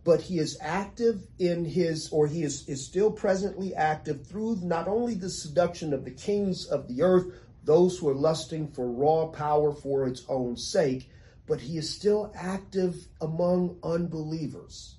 But 0.05 0.21
he 0.21 0.39
is 0.39 0.57
active 0.61 1.27
in 1.37 1.65
his, 1.65 2.07
or 2.13 2.27
he 2.27 2.43
is, 2.43 2.65
is 2.69 2.85
still 2.85 3.11
presently 3.11 3.75
active 3.75 4.25
through 4.25 4.59
not 4.63 4.87
only 4.87 5.15
the 5.15 5.29
seduction 5.29 5.93
of 5.93 6.05
the 6.05 6.11
kings 6.11 6.65
of 6.65 6.87
the 6.87 7.01
earth, 7.01 7.25
those 7.63 7.97
who 7.97 8.09
are 8.09 8.15
lusting 8.15 8.67
for 8.67 8.89
raw 8.89 9.27
power 9.27 9.71
for 9.71 10.07
its 10.07 10.23
own 10.27 10.57
sake, 10.57 11.09
but 11.45 11.61
he 11.61 11.77
is 11.77 11.89
still 11.89 12.31
active 12.35 13.07
among 13.21 13.77
unbelievers. 13.83 14.95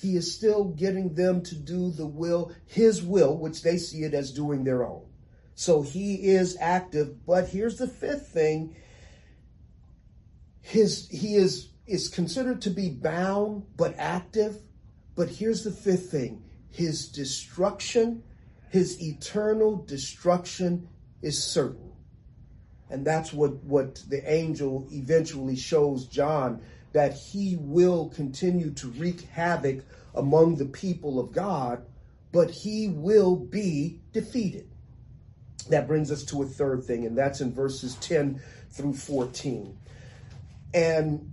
He 0.00 0.16
is 0.16 0.34
still 0.34 0.64
getting 0.64 1.14
them 1.14 1.42
to 1.42 1.54
do 1.54 1.90
the 1.90 2.06
will, 2.06 2.52
his 2.66 3.02
will, 3.02 3.36
which 3.36 3.62
they 3.62 3.76
see 3.76 4.02
it 4.04 4.14
as 4.14 4.32
doing 4.32 4.64
their 4.64 4.84
own. 4.84 5.06
So 5.54 5.82
he 5.82 6.28
is 6.28 6.56
active, 6.60 7.24
but 7.24 7.48
here's 7.48 7.78
the 7.78 7.86
fifth 7.86 8.28
thing. 8.28 8.76
His 10.60 11.08
he 11.08 11.36
is 11.36 11.70
is 11.86 12.08
considered 12.08 12.62
to 12.62 12.70
be 12.70 12.90
bound 12.90 13.64
but 13.76 13.94
active. 13.98 14.60
But 15.14 15.28
here's 15.28 15.62
the 15.62 15.70
fifth 15.70 16.10
thing. 16.10 16.42
His 16.70 17.08
destruction, 17.08 18.24
his 18.70 19.00
eternal 19.00 19.76
destruction 19.76 20.88
is 21.24 21.42
certain. 21.42 21.92
And 22.90 23.04
that's 23.04 23.32
what, 23.32 23.54
what 23.64 24.02
the 24.08 24.30
angel 24.30 24.86
eventually 24.92 25.56
shows 25.56 26.06
John 26.06 26.62
that 26.92 27.14
he 27.14 27.56
will 27.58 28.10
continue 28.10 28.70
to 28.74 28.88
wreak 28.88 29.22
havoc 29.22 29.84
among 30.14 30.56
the 30.56 30.66
people 30.66 31.18
of 31.18 31.32
God, 31.32 31.84
but 32.30 32.50
he 32.50 32.88
will 32.88 33.34
be 33.34 34.00
defeated. 34.12 34.68
That 35.70 35.88
brings 35.88 36.12
us 36.12 36.22
to 36.26 36.42
a 36.42 36.46
third 36.46 36.84
thing, 36.84 37.06
and 37.06 37.16
that's 37.16 37.40
in 37.40 37.52
verses 37.52 37.96
10 37.96 38.40
through 38.70 38.94
14. 38.94 39.76
And 40.74 41.32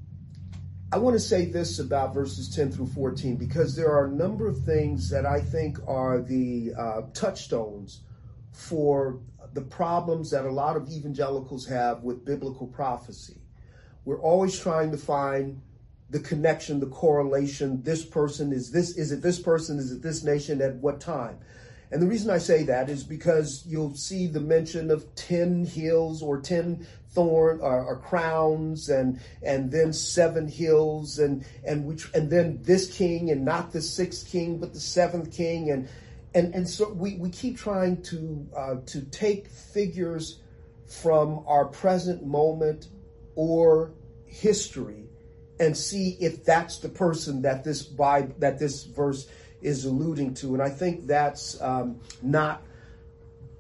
I 0.91 0.97
want 0.97 1.15
to 1.15 1.19
say 1.19 1.45
this 1.45 1.79
about 1.79 2.13
verses 2.13 2.53
10 2.55 2.71
through 2.71 2.87
14 2.87 3.35
because 3.35 3.75
there 3.75 3.91
are 3.91 4.05
a 4.05 4.11
number 4.11 4.47
of 4.47 4.63
things 4.63 5.09
that 5.09 5.25
I 5.25 5.41
think 5.41 5.77
are 5.87 6.21
the 6.21 6.73
uh, 6.77 7.01
touchstones 7.13 8.01
for 8.51 9.19
the 9.53 9.61
problems 9.61 10.31
that 10.31 10.45
a 10.45 10.51
lot 10.51 10.75
of 10.75 10.89
evangelicals 10.89 11.65
have 11.67 12.03
with 12.03 12.25
biblical 12.25 12.67
prophecy. 12.67 13.37
We're 14.05 14.21
always 14.21 14.57
trying 14.59 14.91
to 14.91 14.97
find 14.97 15.61
the 16.09 16.19
connection, 16.19 16.79
the 16.79 16.87
correlation. 16.87 17.81
This 17.83 18.03
person 18.03 18.51
is 18.51 18.71
this, 18.71 18.97
is 18.97 19.11
it 19.11 19.21
this 19.21 19.39
person? 19.39 19.77
Is 19.79 19.91
it 19.91 20.01
this 20.01 20.23
nation 20.23 20.61
at 20.61 20.75
what 20.75 20.99
time? 20.99 21.39
And 21.91 22.01
the 22.01 22.07
reason 22.07 22.29
I 22.29 22.37
say 22.37 22.63
that 22.63 22.89
is 22.89 23.03
because 23.03 23.63
you'll 23.67 23.95
see 23.95 24.27
the 24.27 24.39
mention 24.39 24.91
of 24.91 25.13
10 25.15 25.65
hills 25.65 26.21
or 26.21 26.39
10 26.39 26.87
thorn 27.09 27.59
or, 27.59 27.83
or, 27.83 27.97
crowns 27.97 28.87
and 28.87 29.19
and 29.43 29.69
then 29.69 29.91
seven 29.91 30.47
hills 30.47 31.19
and 31.19 31.43
and 31.65 31.85
which 31.85 32.09
and 32.13 32.29
then 32.29 32.57
this 32.63 32.95
king 32.95 33.29
and 33.31 33.43
not 33.43 33.73
the 33.73 33.81
sixth 33.81 34.31
king 34.31 34.57
but 34.57 34.73
the 34.73 34.79
seventh 34.79 35.29
king 35.29 35.71
and 35.71 35.89
and 36.33 36.55
and 36.55 36.67
so 36.67 36.91
we, 36.93 37.15
we 37.15 37.29
keep 37.29 37.57
trying 37.57 38.01
to 38.03 38.47
uh, 38.55 38.75
to 38.87 39.01
take 39.01 39.47
figures 39.47 40.39
from 40.87 41.43
our 41.47 41.65
present 41.65 42.25
moment 42.25 42.87
or 43.35 43.93
history 44.25 45.05
and 45.59 45.77
see 45.77 46.17
if 46.19 46.43
that's 46.43 46.79
the 46.79 46.89
person 46.89 47.41
that 47.43 47.63
this 47.63 47.83
Bible, 47.83 48.33
that 48.39 48.59
this 48.59 48.83
verse 48.83 49.27
is 49.61 49.85
alluding 49.85 50.33
to. 50.33 50.53
And 50.53 50.61
I 50.61 50.69
think 50.69 51.05
that's 51.05 51.61
um, 51.61 51.99
not 52.21 52.63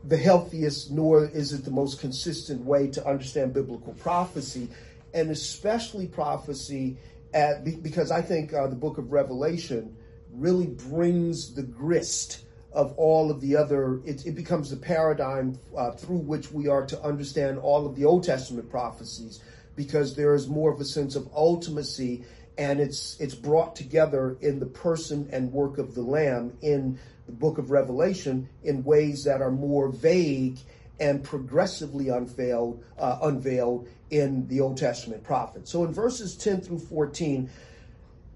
the 0.03 0.17
healthiest, 0.17 0.91
nor 0.91 1.25
is 1.25 1.53
it 1.53 1.63
the 1.63 1.71
most 1.71 1.99
consistent 1.99 2.65
way 2.65 2.87
to 2.87 3.07
understand 3.07 3.53
biblical 3.53 3.93
prophecy, 3.93 4.67
and 5.13 5.29
especially 5.29 6.07
prophecy, 6.07 6.97
at, 7.33 7.63
because 7.83 8.09
I 8.09 8.21
think 8.21 8.53
uh, 8.53 8.67
the 8.67 8.75
book 8.75 8.97
of 8.97 9.11
Revelation 9.11 9.95
really 10.33 10.67
brings 10.67 11.53
the 11.53 11.63
grist 11.63 12.45
of 12.73 12.93
all 12.97 13.29
of 13.29 13.41
the 13.41 13.55
other, 13.55 14.01
it, 14.05 14.25
it 14.25 14.35
becomes 14.35 14.69
the 14.69 14.77
paradigm 14.77 15.59
uh, 15.77 15.91
through 15.91 16.17
which 16.19 16.51
we 16.51 16.67
are 16.67 16.85
to 16.85 17.01
understand 17.01 17.59
all 17.59 17.85
of 17.85 17.95
the 17.95 18.05
Old 18.05 18.23
Testament 18.23 18.69
prophecies 18.69 19.41
because 19.75 20.15
there 20.15 20.33
is 20.33 20.47
more 20.47 20.71
of 20.71 20.79
a 20.79 20.85
sense 20.85 21.15
of 21.15 21.23
ultimacy 21.33 22.23
and 22.57 22.79
it's 22.79 23.19
it's 23.19 23.35
brought 23.35 23.75
together 23.75 24.37
in 24.41 24.59
the 24.59 24.65
person 24.65 25.27
and 25.31 25.51
work 25.51 25.77
of 25.77 25.95
the 25.95 26.01
lamb 26.01 26.55
in 26.61 26.99
the 27.25 27.31
book 27.31 27.57
of 27.57 27.71
revelation 27.71 28.47
in 28.63 28.83
ways 28.83 29.23
that 29.23 29.41
are 29.41 29.51
more 29.51 29.89
vague 29.89 30.57
and 30.99 31.23
progressively 31.23 32.09
unveiled 32.09 32.83
uh, 32.99 33.19
unveiled 33.23 33.87
in 34.09 34.47
the 34.47 34.59
old 34.59 34.77
testament 34.77 35.23
prophets. 35.23 35.71
So 35.71 35.85
in 35.85 35.93
verses 35.93 36.35
10 36.35 36.61
through 36.61 36.79
14 36.79 37.49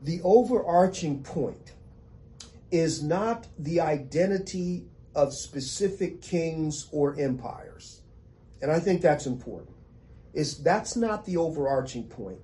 the 0.01 0.21
overarching 0.23 1.21
point 1.23 1.73
is 2.71 3.03
not 3.03 3.47
the 3.59 3.79
identity 3.79 4.85
of 5.15 5.33
specific 5.33 6.21
kings 6.21 6.87
or 6.91 7.17
empires 7.19 8.01
and 8.61 8.71
i 8.71 8.79
think 8.79 9.01
that's 9.01 9.25
important 9.25 9.75
is 10.35 10.57
that's 10.61 10.95
not 10.95 11.25
the 11.25 11.37
overarching 11.37 12.03
point. 12.03 12.39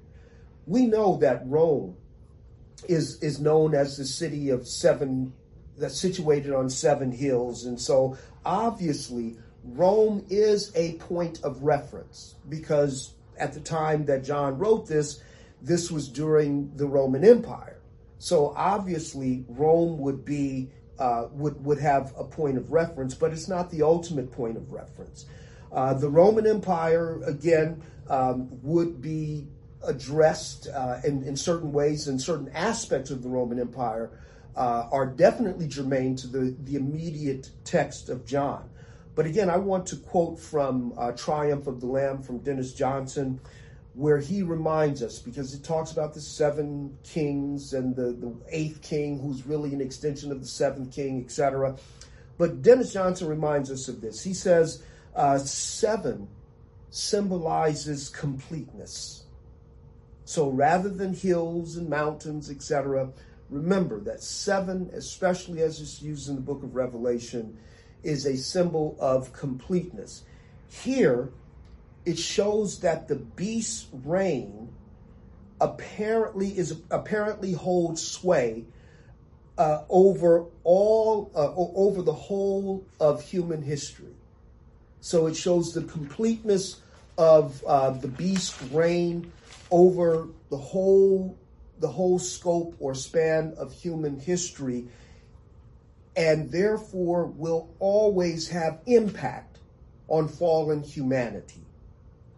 We 0.65 0.87
know 0.87 1.17
that 1.17 1.43
Rome 1.45 1.97
is 2.87 3.21
is 3.21 3.39
known 3.39 3.75
as 3.75 3.97
the 3.97 4.05
city 4.05 4.49
of 4.49 4.67
seven 4.67 5.33
that's 5.77 5.99
situated 5.99 6.53
on 6.53 6.69
seven 6.69 7.11
hills 7.11 7.65
and 7.65 7.79
so 7.79 8.17
obviously 8.43 9.37
Rome 9.63 10.25
is 10.29 10.71
a 10.75 10.93
point 10.93 11.43
of 11.43 11.61
reference 11.61 12.35
because 12.49 13.13
at 13.37 13.53
the 13.53 13.59
time 13.59 14.05
that 14.05 14.23
John 14.23 14.57
wrote 14.57 14.87
this 14.87 15.21
this 15.61 15.91
was 15.91 16.07
during 16.07 16.75
the 16.75 16.87
Roman 16.87 17.23
Empire. 17.23 17.80
So 18.21 18.53
obviously 18.55 19.45
Rome 19.47 19.97
would 19.97 20.23
be 20.23 20.69
uh, 20.99 21.29
would 21.31 21.65
would 21.65 21.79
have 21.79 22.13
a 22.15 22.23
point 22.23 22.55
of 22.55 22.71
reference, 22.71 23.15
but 23.15 23.33
it's 23.33 23.47
not 23.47 23.71
the 23.71 23.81
ultimate 23.81 24.31
point 24.31 24.57
of 24.57 24.71
reference. 24.71 25.25
Uh, 25.71 25.95
the 25.95 26.07
Roman 26.07 26.45
Empire, 26.45 27.19
again, 27.23 27.81
um, 28.09 28.47
would 28.61 29.01
be 29.01 29.47
addressed 29.83 30.67
uh, 30.67 30.99
in, 31.03 31.23
in, 31.23 31.35
certain 31.35 31.71
ways, 31.71 32.07
and 32.07 32.21
certain 32.21 32.49
aspects 32.49 33.09
of 33.09 33.23
the 33.23 33.29
Roman 33.29 33.59
Empire 33.59 34.11
uh, 34.55 34.87
are 34.91 35.07
definitely 35.07 35.67
germane 35.67 36.15
to 36.17 36.27
the, 36.27 36.55
the 36.65 36.75
immediate 36.75 37.49
text 37.63 38.09
of 38.09 38.23
John. 38.27 38.69
But 39.15 39.25
again, 39.25 39.49
I 39.49 39.57
want 39.57 39.87
to 39.87 39.95
quote 39.95 40.39
from 40.39 40.93
uh, 40.95 41.13
Triumph 41.13 41.65
of 41.65 41.81
the 41.81 41.87
Lamb 41.87 42.21
from 42.21 42.37
Dennis 42.39 42.73
Johnson, 42.73 43.39
where 43.93 44.19
he 44.19 44.41
reminds 44.41 45.03
us, 45.03 45.19
because 45.19 45.53
it 45.53 45.63
talks 45.63 45.91
about 45.91 46.13
the 46.13 46.21
seven 46.21 46.97
kings 47.03 47.73
and 47.73 47.95
the, 47.95 48.13
the 48.13 48.33
eighth 48.49 48.81
king, 48.81 49.19
who's 49.19 49.45
really 49.45 49.73
an 49.73 49.81
extension 49.81 50.31
of 50.31 50.39
the 50.39 50.47
seventh 50.47 50.93
king, 50.93 51.21
etc. 51.23 51.75
But 52.37 52.61
Dennis 52.61 52.93
Johnson 52.93 53.27
reminds 53.27 53.69
us 53.69 53.87
of 53.87 53.99
this. 54.01 54.23
He 54.23 54.33
says, 54.33 54.81
uh, 55.15 55.37
seven 55.37 56.29
symbolizes 56.89 58.09
completeness. 58.09 59.23
So 60.23 60.49
rather 60.49 60.89
than 60.89 61.13
hills 61.13 61.75
and 61.75 61.89
mountains, 61.89 62.49
etc., 62.49 63.09
remember 63.49 63.99
that 64.01 64.23
seven, 64.23 64.89
especially 64.93 65.61
as 65.61 65.81
it's 65.81 66.01
used 66.01 66.29
in 66.29 66.35
the 66.35 66.41
book 66.41 66.63
of 66.63 66.75
Revelation, 66.75 67.57
is 68.03 68.25
a 68.25 68.37
symbol 68.37 68.95
of 68.99 69.33
completeness. 69.33 70.23
Here, 70.69 71.29
it 72.05 72.17
shows 72.17 72.79
that 72.79 73.07
the 73.07 73.15
beast's 73.15 73.87
reign 74.03 74.69
apparently 75.59 76.57
is 76.57 76.81
apparently 76.89 77.53
holds 77.53 78.01
sway 78.01 78.65
uh, 79.57 79.83
over 79.89 80.45
all 80.63 81.31
uh, 81.35 81.53
over 81.55 82.01
the 82.01 82.13
whole 82.13 82.83
of 82.99 83.23
human 83.23 83.61
history. 83.61 84.15
So 85.01 85.27
it 85.27 85.35
shows 85.35 85.73
the 85.73 85.83
completeness 85.83 86.81
of 87.17 87.63
uh, 87.65 87.91
the 87.91 88.07
beast 88.07 88.55
reign 88.71 89.31
over 89.69 90.27
the 90.49 90.57
whole 90.57 91.37
the 91.79 91.87
whole 91.87 92.19
scope 92.19 92.75
or 92.79 92.95
span 92.95 93.53
of 93.57 93.73
human 93.73 94.19
history 94.19 94.87
and 96.15 96.51
therefore 96.51 97.25
will 97.25 97.69
always 97.79 98.47
have 98.49 98.79
impact 98.85 99.57
on 100.07 100.27
fallen 100.27 100.83
humanity. 100.83 101.61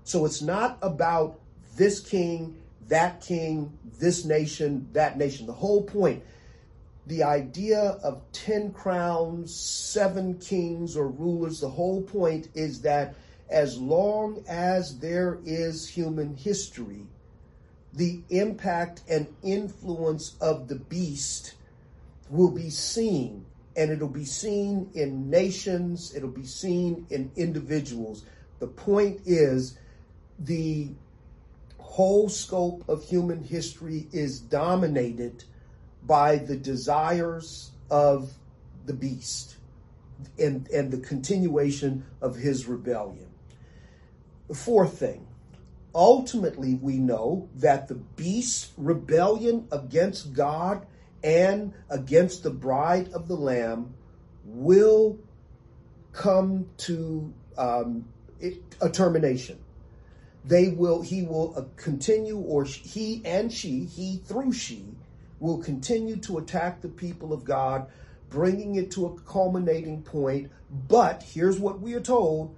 So 0.04 0.26
it's 0.26 0.42
not 0.42 0.78
about 0.82 1.40
this 1.76 2.00
king, 2.00 2.58
that 2.88 3.22
king, 3.22 3.78
this 4.00 4.26
nation, 4.26 4.88
that 4.94 5.18
nation. 5.18 5.48
The 5.48 5.54
whole 5.54 5.84
point 5.84 6.24
the 7.06 7.24
idea 7.24 8.00
of 8.04 8.22
10 8.32 8.72
crowns, 8.72 9.54
seven 9.54 10.38
kings 10.40 10.96
or 10.96 11.08
rulers, 11.10 11.60
the 11.60 11.70
whole 11.70 12.02
point 12.02 12.48
is 12.54 12.82
that 12.82 13.16
as 13.50 13.78
long 13.78 14.44
as 14.48 15.00
there 15.00 15.40
is 15.46 15.88
human 15.88 16.36
history, 16.36 17.06
the 17.94 18.22
impact 18.30 19.04
and 19.10 19.28
influence 19.44 20.36
of 20.40 20.68
the 20.68 20.76
beast 20.76 21.56
will 22.30 22.52
be 22.52 22.70
seen. 22.70 23.46
And 23.76 23.92
it'll 23.92 24.08
be 24.08 24.26
seen 24.26 24.90
in 24.94 25.30
nations, 25.30 26.16
it'll 26.16 26.30
be 26.30 26.46
seen 26.46 27.06
in 27.10 27.32
individuals. 27.36 28.24
The 28.60 28.68
point 28.68 29.22
is, 29.26 29.78
the 30.40 30.90
whole 31.78 32.30
scope 32.30 32.88
of 32.90 33.04
human 33.04 33.44
history 33.44 34.08
is 34.12 34.40
dominated 34.40 35.44
by 36.06 36.38
the 36.38 36.56
desires 36.56 37.72
of 37.92 38.34
the 38.86 38.94
beast 38.94 39.58
and, 40.40 40.68
and 40.70 40.92
the 40.92 40.98
continuation 40.98 42.06
of 42.22 42.36
his 42.36 42.66
rebellion. 42.66 43.30
The 44.48 44.56
fourth 44.56 44.98
thing, 44.98 45.28
ultimately, 45.94 46.76
we 46.76 46.98
know 46.98 47.48
that 47.56 47.88
the 47.88 47.96
beast's 47.96 48.72
rebellion 48.78 49.68
against 49.72 50.34
God 50.34 50.86
and 51.24 51.74
against 51.90 52.44
the 52.44 52.50
bride 52.50 53.14
of 53.14 53.28
the 53.28 53.36
Lamb 53.36 53.94
will 54.46 55.18
come 56.12 56.68
to 56.78 57.34
um, 57.58 58.06
a 58.82 58.90
termination. 58.90 59.63
They 60.46 60.70
will, 60.70 61.02
he 61.02 61.24
will 61.24 61.54
uh, 61.56 61.64
continue, 61.78 62.38
or 62.38 62.66
he 62.66 63.22
and 63.24 63.52
she, 63.52 63.86
he 63.86 64.18
through 64.26 64.54
she, 64.54 64.86
will 65.40 65.58
continue 65.58 66.18
to 66.18 66.38
attack 66.38 66.82
the 66.82 66.90
people 66.90 67.34
of 67.34 67.46
God, 67.46 67.88
bringing 68.30 68.76
it 68.76 68.92
to 68.92 69.06
a 69.06 69.20
culminating 69.22 70.02
point. 70.02 70.52
But 70.88 71.24
here's 71.24 71.60
what 71.60 71.80
we 71.80 71.94
are 71.94 72.02
told 72.02 72.56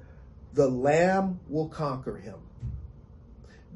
the 0.53 0.67
Lamb 0.67 1.39
will 1.49 1.67
conquer 1.67 2.15
him. 2.17 2.35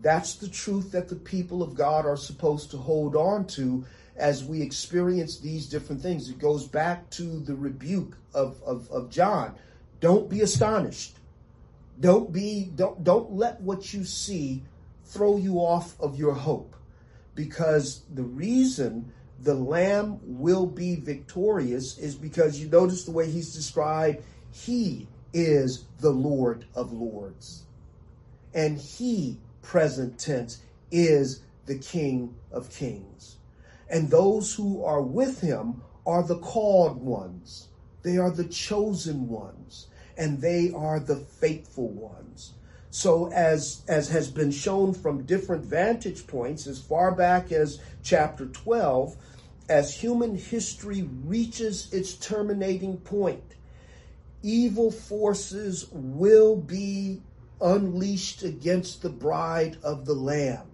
That's 0.02 0.36
the 0.36 0.48
truth 0.48 0.92
that 0.94 1.10
the 1.10 1.16
people 1.16 1.62
of 1.62 1.76
God 1.76 2.06
are 2.06 2.16
supposed 2.16 2.72
to 2.72 2.78
hold 2.78 3.16
on 3.16 3.46
to 3.48 3.86
as 4.16 4.44
we 4.44 4.62
experience 4.62 5.40
these 5.40 5.68
different 5.68 6.02
things. 6.02 6.30
It 6.30 6.40
goes 6.40 6.68
back 6.68 7.10
to 7.12 7.40
the 7.40 7.56
rebuke 7.56 8.18
of, 8.34 8.62
of, 8.64 8.90
of 8.92 9.10
John. 9.10 9.56
Don't 10.00 10.30
be 10.30 10.42
astonished. 10.42 11.19
Don't 12.00 12.32
be 12.32 12.72
don't 12.76 13.04
don't 13.04 13.32
let 13.34 13.60
what 13.62 13.94
you 13.94 14.06
see 14.06 14.64
throw 15.04 15.38
you 15.38 15.56
off 15.56 16.00
of 16.00 16.18
your 16.18 16.34
hope. 16.34 16.76
Because 17.36 18.04
the 18.14 18.24
reason 18.24 19.12
the 19.42 19.54
lamb 19.54 20.20
will 20.24 20.66
be 20.66 20.96
victorious 20.96 21.98
is 21.98 22.16
because 22.16 22.60
you 22.60 22.70
notice 22.70 23.06
the 23.06 23.12
way 23.12 23.30
he's 23.30 23.54
described 23.54 24.24
he 24.52 25.08
is 25.34 25.86
the 26.00 26.10
lord 26.10 26.66
of 26.76 26.92
lords. 26.92 27.66
And 28.54 28.78
he 28.78 29.40
present 29.62 30.20
tense 30.20 30.62
is 30.92 31.42
the 31.66 31.78
king 31.78 32.36
of 32.52 32.70
kings. 32.70 33.38
And 33.90 34.10
those 34.10 34.54
who 34.54 34.84
are 34.84 35.02
with 35.02 35.42
him 35.42 35.82
are 36.06 36.24
the 36.24 36.40
called 36.40 36.98
ones. 36.98 37.68
They 38.02 38.18
are 38.18 38.32
the 38.32 38.46
chosen 38.46 39.28
ones 39.28 39.88
and 40.20 40.40
they 40.40 40.72
are 40.76 41.00
the 41.00 41.16
faithful 41.16 41.88
ones 41.88 42.54
so 42.92 43.32
as 43.32 43.84
as 43.88 44.10
has 44.10 44.30
been 44.30 44.52
shown 44.52 44.94
from 44.94 45.24
different 45.24 45.66
vantage 45.66 46.28
points 46.28 46.68
as 46.68 46.80
far 46.80 47.12
back 47.12 47.52
as 47.52 47.80
chapter 48.04 48.46
12 48.46 49.16
as 49.70 49.94
human 49.94 50.36
history 50.36 51.08
reaches 51.24 51.94
its 51.94 52.14
terminating 52.14 52.98
point, 52.98 53.44
evil 54.42 54.92
forces 54.92 55.88
will 55.92 56.56
be 56.56 57.22
unleashed 57.62 58.42
against 58.42 59.04
the 59.04 59.10
bride 59.10 59.78
of 59.84 60.06
the 60.06 60.14
Lamb. 60.14 60.66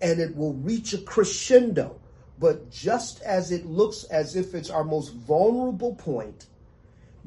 And 0.00 0.20
it 0.20 0.34
will 0.34 0.54
reach 0.54 0.94
a 0.94 0.98
crescendo. 0.98 2.00
But 2.38 2.70
just 2.70 3.20
as 3.22 3.50
it 3.52 3.66
looks 3.66 4.04
as 4.04 4.36
if 4.36 4.54
it's 4.54 4.70
our 4.70 4.84
most 4.84 5.12
vulnerable 5.12 5.94
point, 5.96 6.46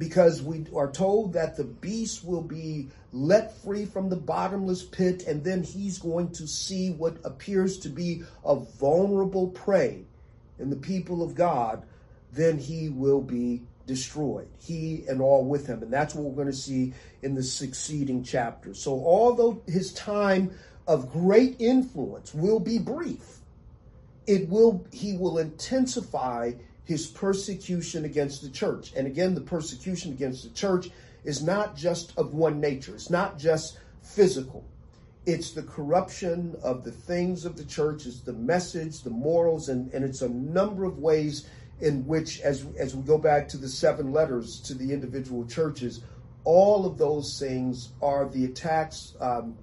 because 0.02 0.42
we 0.42 0.66
are 0.76 0.92
told 0.92 1.32
that 1.34 1.56
the 1.56 1.64
beast 1.64 2.26
will 2.26 2.42
be 2.42 2.88
let 3.14 3.56
free 3.58 3.86
from 3.86 4.10
the 4.10 4.16
bottomless 4.16 4.82
pit, 4.82 5.28
and 5.28 5.44
then 5.44 5.62
he's 5.62 6.00
going 6.00 6.32
to 6.32 6.48
see 6.48 6.90
what 6.90 7.18
appears 7.24 7.78
to 7.78 7.88
be 7.88 8.24
a 8.44 8.56
vulnerable 8.56 9.50
prey 9.50 10.02
and 10.58 10.72
the 10.72 10.76
people 10.76 11.22
of 11.22 11.36
God, 11.36 11.84
then 12.34 12.58
he 12.58 12.90
will 12.90 13.22
be 13.22 13.62
destroyed. 13.86 14.48
He 14.58 15.04
and 15.08 15.22
all 15.22 15.46
with 15.46 15.68
him. 15.68 15.84
And 15.84 15.94
that's 15.94 16.16
what 16.16 16.24
we're 16.24 16.44
going 16.44 16.48
to 16.48 16.54
see 16.58 16.94
in 17.22 17.36
the 17.36 17.44
succeeding 17.44 18.24
chapters. 18.24 18.80
So, 18.80 18.94
although 18.94 19.62
his 19.68 19.94
time 19.94 20.50
of 20.88 21.12
great 21.12 21.58
influence 21.60 22.34
will 22.34 22.60
be 22.60 22.80
brief, 22.80 23.38
it 24.26 24.50
will 24.50 24.84
he 24.92 25.16
will 25.16 25.38
intensify 25.38 26.54
his 26.92 27.08
persecution 27.08 28.04
against 28.04 28.42
the 28.42 28.50
church. 28.50 28.92
And 28.98 29.08
again, 29.08 29.34
the 29.34 29.40
persecution 29.40 30.12
against 30.12 30.44
the 30.44 30.50
church 30.50 30.90
is 31.24 31.42
not 31.42 31.74
just 31.74 32.12
of 32.18 32.34
one 32.34 32.60
nature. 32.60 32.94
It's 32.94 33.10
not 33.10 33.40
just 33.40 33.78
physical. 34.04 34.66
It's 35.26 35.52
the 35.52 35.64
corruption 35.64 36.54
of 36.62 36.84
the 36.84 36.92
things 36.92 37.46
of 37.46 37.56
the 37.56 37.64
church, 37.64 38.06
it's 38.06 38.20
the 38.20 38.34
message, 38.34 39.04
the 39.04 39.10
morals, 39.10 39.70
and, 39.70 39.90
and 39.94 40.04
it's 40.04 40.22
a 40.22 40.28
number 40.28 40.84
of 40.84 41.00
ways 41.00 41.48
in 41.80 42.06
which, 42.06 42.42
as, 42.42 42.66
as 42.78 42.94
we 42.94 43.04
go 43.04 43.18
back 43.18 43.48
to 43.50 43.58
the 43.58 43.70
seven 43.70 44.12
letters 44.12 44.60
to 44.62 44.74
the 44.74 44.92
individual 44.92 45.46
churches, 45.46 46.02
all 46.44 46.86
of 46.86 46.98
those 46.98 47.40
things 47.40 47.94
are 48.02 48.28
the 48.28 48.44
attacks, 48.44 49.14
um, 49.22 49.56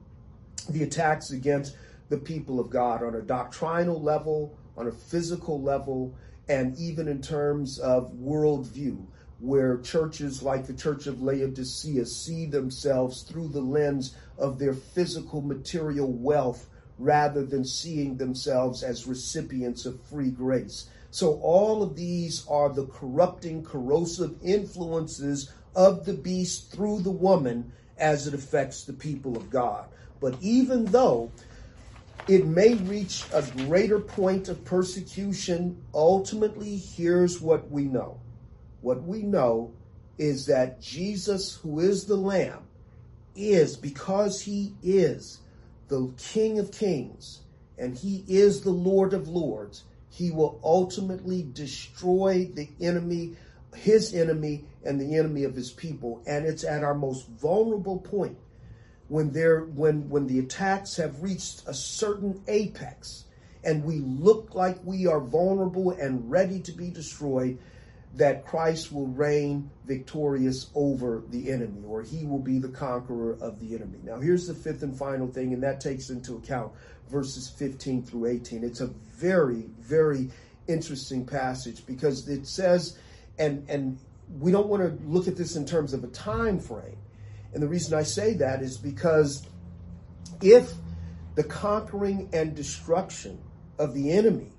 the 0.70 0.82
attacks 0.82 1.30
against 1.30 1.76
the 2.08 2.16
people 2.16 2.58
of 2.58 2.70
God 2.70 3.02
on 3.02 3.16
a 3.16 3.20
doctrinal 3.20 4.00
level, 4.00 4.56
on 4.78 4.86
a 4.86 4.92
physical 4.92 5.60
level, 5.60 6.14
and 6.48 6.78
even 6.78 7.08
in 7.08 7.20
terms 7.20 7.78
of 7.78 8.12
worldview 8.12 9.04
where 9.40 9.78
churches 9.78 10.42
like 10.42 10.66
the 10.66 10.72
Church 10.72 11.06
of 11.06 11.22
Laodicea 11.22 12.04
see 12.06 12.46
themselves 12.46 13.22
through 13.22 13.48
the 13.48 13.60
lens 13.60 14.16
of 14.36 14.58
their 14.58 14.74
physical 14.74 15.40
material 15.40 16.10
wealth 16.12 16.66
rather 16.98 17.44
than 17.44 17.64
seeing 17.64 18.16
themselves 18.16 18.82
as 18.82 19.06
recipients 19.06 19.86
of 19.86 20.00
free 20.02 20.30
grace. 20.30 20.86
So, 21.10 21.34
all 21.40 21.82
of 21.82 21.94
these 21.94 22.44
are 22.48 22.68
the 22.68 22.86
corrupting, 22.86 23.64
corrosive 23.64 24.34
influences 24.42 25.52
of 25.76 26.04
the 26.04 26.14
beast 26.14 26.72
through 26.72 27.00
the 27.00 27.10
woman 27.10 27.72
as 27.96 28.26
it 28.26 28.34
affects 28.34 28.84
the 28.84 28.92
people 28.92 29.36
of 29.36 29.50
God. 29.50 29.86
But 30.20 30.36
even 30.40 30.86
though 30.86 31.30
it 32.26 32.46
may 32.46 32.74
reach 32.74 33.24
a 33.32 33.42
greater 33.42 34.00
point 34.00 34.48
of 34.48 34.64
persecution, 34.64 35.82
ultimately, 35.94 36.76
here's 36.76 37.40
what 37.40 37.70
we 37.70 37.84
know 37.84 38.18
what 38.80 39.02
we 39.02 39.22
know 39.22 39.72
is 40.18 40.46
that 40.46 40.80
Jesus, 40.80 41.56
who 41.56 41.80
is 41.80 42.04
the 42.04 42.16
Lamb, 42.16 42.66
is, 43.34 43.76
because 43.76 44.40
he 44.40 44.74
is 44.82 45.38
the 45.88 46.12
King 46.16 46.58
of 46.58 46.72
Kings 46.72 47.40
and 47.78 47.96
he 47.96 48.24
is 48.26 48.62
the 48.62 48.70
Lord 48.70 49.14
of 49.14 49.28
Lords, 49.28 49.84
he 50.10 50.30
will 50.30 50.60
ultimately 50.64 51.46
destroy 51.52 52.50
the 52.52 52.68
enemy, 52.80 53.36
his 53.76 54.12
enemy, 54.12 54.64
and 54.84 55.00
the 55.00 55.16
enemy 55.16 55.44
of 55.44 55.54
his 55.54 55.70
people. 55.70 56.22
And 56.26 56.44
it's 56.44 56.64
at 56.64 56.82
our 56.82 56.94
most 56.94 57.28
vulnerable 57.28 57.98
point 57.98 58.36
when 59.08 59.32
there 59.32 59.60
when 59.60 60.08
when 60.08 60.26
the 60.26 60.38
attacks 60.38 60.96
have 60.96 61.22
reached 61.22 61.62
a 61.66 61.74
certain 61.74 62.42
apex 62.46 63.24
and 63.64 63.84
we 63.84 63.98
look 63.98 64.54
like 64.54 64.78
we 64.84 65.06
are 65.06 65.20
vulnerable 65.20 65.90
and 65.90 66.30
ready 66.30 66.60
to 66.60 66.72
be 66.72 66.90
destroyed 66.90 67.58
that 68.14 68.46
Christ 68.46 68.92
will 68.92 69.06
reign 69.06 69.70
victorious 69.84 70.70
over 70.74 71.22
the 71.28 71.50
enemy, 71.52 71.82
or 71.86 72.02
he 72.02 72.24
will 72.24 72.38
be 72.38 72.58
the 72.58 72.68
conqueror 72.68 73.36
of 73.40 73.60
the 73.60 73.74
enemy. 73.74 73.98
Now, 74.02 74.18
here's 74.18 74.46
the 74.46 74.54
fifth 74.54 74.82
and 74.82 74.96
final 74.96 75.28
thing, 75.28 75.52
and 75.52 75.62
that 75.62 75.80
takes 75.80 76.08
into 76.08 76.36
account 76.36 76.72
verses 77.08 77.48
15 77.48 78.04
through 78.04 78.26
18. 78.26 78.64
It's 78.64 78.80
a 78.80 78.86
very, 78.86 79.66
very 79.78 80.30
interesting 80.66 81.26
passage 81.26 81.84
because 81.86 82.28
it 82.28 82.46
says, 82.46 82.98
and 83.38 83.68
and 83.68 83.98
we 84.38 84.52
don't 84.52 84.68
want 84.68 84.82
to 84.82 85.06
look 85.06 85.28
at 85.28 85.36
this 85.36 85.56
in 85.56 85.64
terms 85.64 85.92
of 85.92 86.04
a 86.04 86.08
time 86.08 86.58
frame. 86.58 86.96
And 87.52 87.62
the 87.62 87.68
reason 87.68 87.98
I 87.98 88.02
say 88.02 88.34
that 88.34 88.62
is 88.62 88.76
because 88.76 89.46
if 90.42 90.72
the 91.34 91.44
conquering 91.44 92.28
and 92.32 92.54
destruction 92.54 93.38
of 93.78 93.94
the 93.94 94.12
enemy 94.12 94.52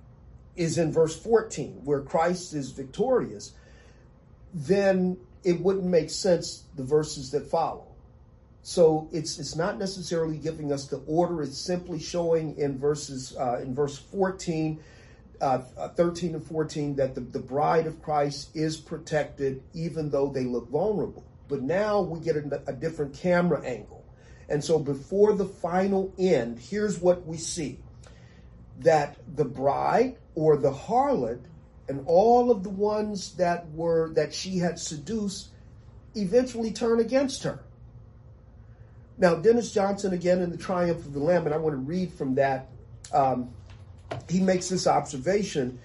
is 0.55 0.77
in 0.77 0.91
verse 0.91 1.17
14, 1.17 1.81
where 1.83 2.01
Christ 2.01 2.53
is 2.53 2.71
victorious, 2.71 3.53
then 4.53 5.17
it 5.43 5.59
wouldn't 5.59 5.85
make 5.85 6.09
sense 6.09 6.63
the 6.75 6.83
verses 6.83 7.31
that 7.31 7.47
follow. 7.47 7.85
So 8.61 9.07
it's 9.11 9.39
it's 9.39 9.55
not 9.55 9.79
necessarily 9.79 10.37
giving 10.37 10.71
us 10.71 10.87
the 10.87 11.01
order. 11.07 11.41
It's 11.41 11.57
simply 11.57 11.99
showing 11.99 12.57
in 12.57 12.77
verses 12.77 13.35
uh, 13.37 13.59
in 13.61 13.73
verse 13.73 13.97
14, 13.97 14.79
uh, 15.39 15.59
13 15.95 16.35
and 16.35 16.45
14 16.45 16.95
that 16.97 17.15
the, 17.15 17.21
the 17.21 17.39
bride 17.39 17.87
of 17.87 18.01
Christ 18.01 18.55
is 18.55 18.77
protected 18.77 19.63
even 19.73 20.09
though 20.09 20.27
they 20.27 20.43
look 20.43 20.69
vulnerable. 20.69 21.23
But 21.49 21.63
now 21.63 21.99
we 22.01 22.21
get 22.21 22.37
a, 22.37 22.61
a 22.67 22.73
different 22.73 23.15
camera 23.15 23.61
angle. 23.65 24.05
And 24.47 24.63
so 24.63 24.79
before 24.79 25.33
the 25.33 25.45
final 25.45 26.13
end, 26.17 26.59
here's 26.59 26.99
what 26.99 27.25
we 27.25 27.37
see 27.37 27.79
that 28.79 29.17
the 29.35 29.43
bride 29.43 30.15
or 30.35 30.55
the 30.55 30.71
harlot 30.71 31.41
and 31.89 32.03
all 32.05 32.49
of 32.49 32.63
the 32.63 32.69
ones 32.69 33.33
that 33.33 33.69
were 33.71 34.13
that 34.13 34.33
she 34.33 34.59
had 34.59 34.79
seduced 34.79 35.49
eventually 36.15 36.71
turn 36.71 36.99
against 36.99 37.43
her. 37.43 37.59
Now, 39.17 39.35
Dennis 39.35 39.73
Johnson, 39.73 40.13
again 40.13 40.41
in 40.41 40.49
The 40.49 40.57
Triumph 40.57 41.05
of 41.05 41.13
the 41.13 41.19
Lamb, 41.19 41.45
and 41.45 41.53
I 41.53 41.57
want 41.57 41.73
to 41.73 41.77
read 41.77 42.13
from 42.13 42.35
that, 42.35 42.69
um, 43.11 43.49
he 44.29 44.39
makes 44.39 44.69
this 44.69 44.87
observation 44.87 45.79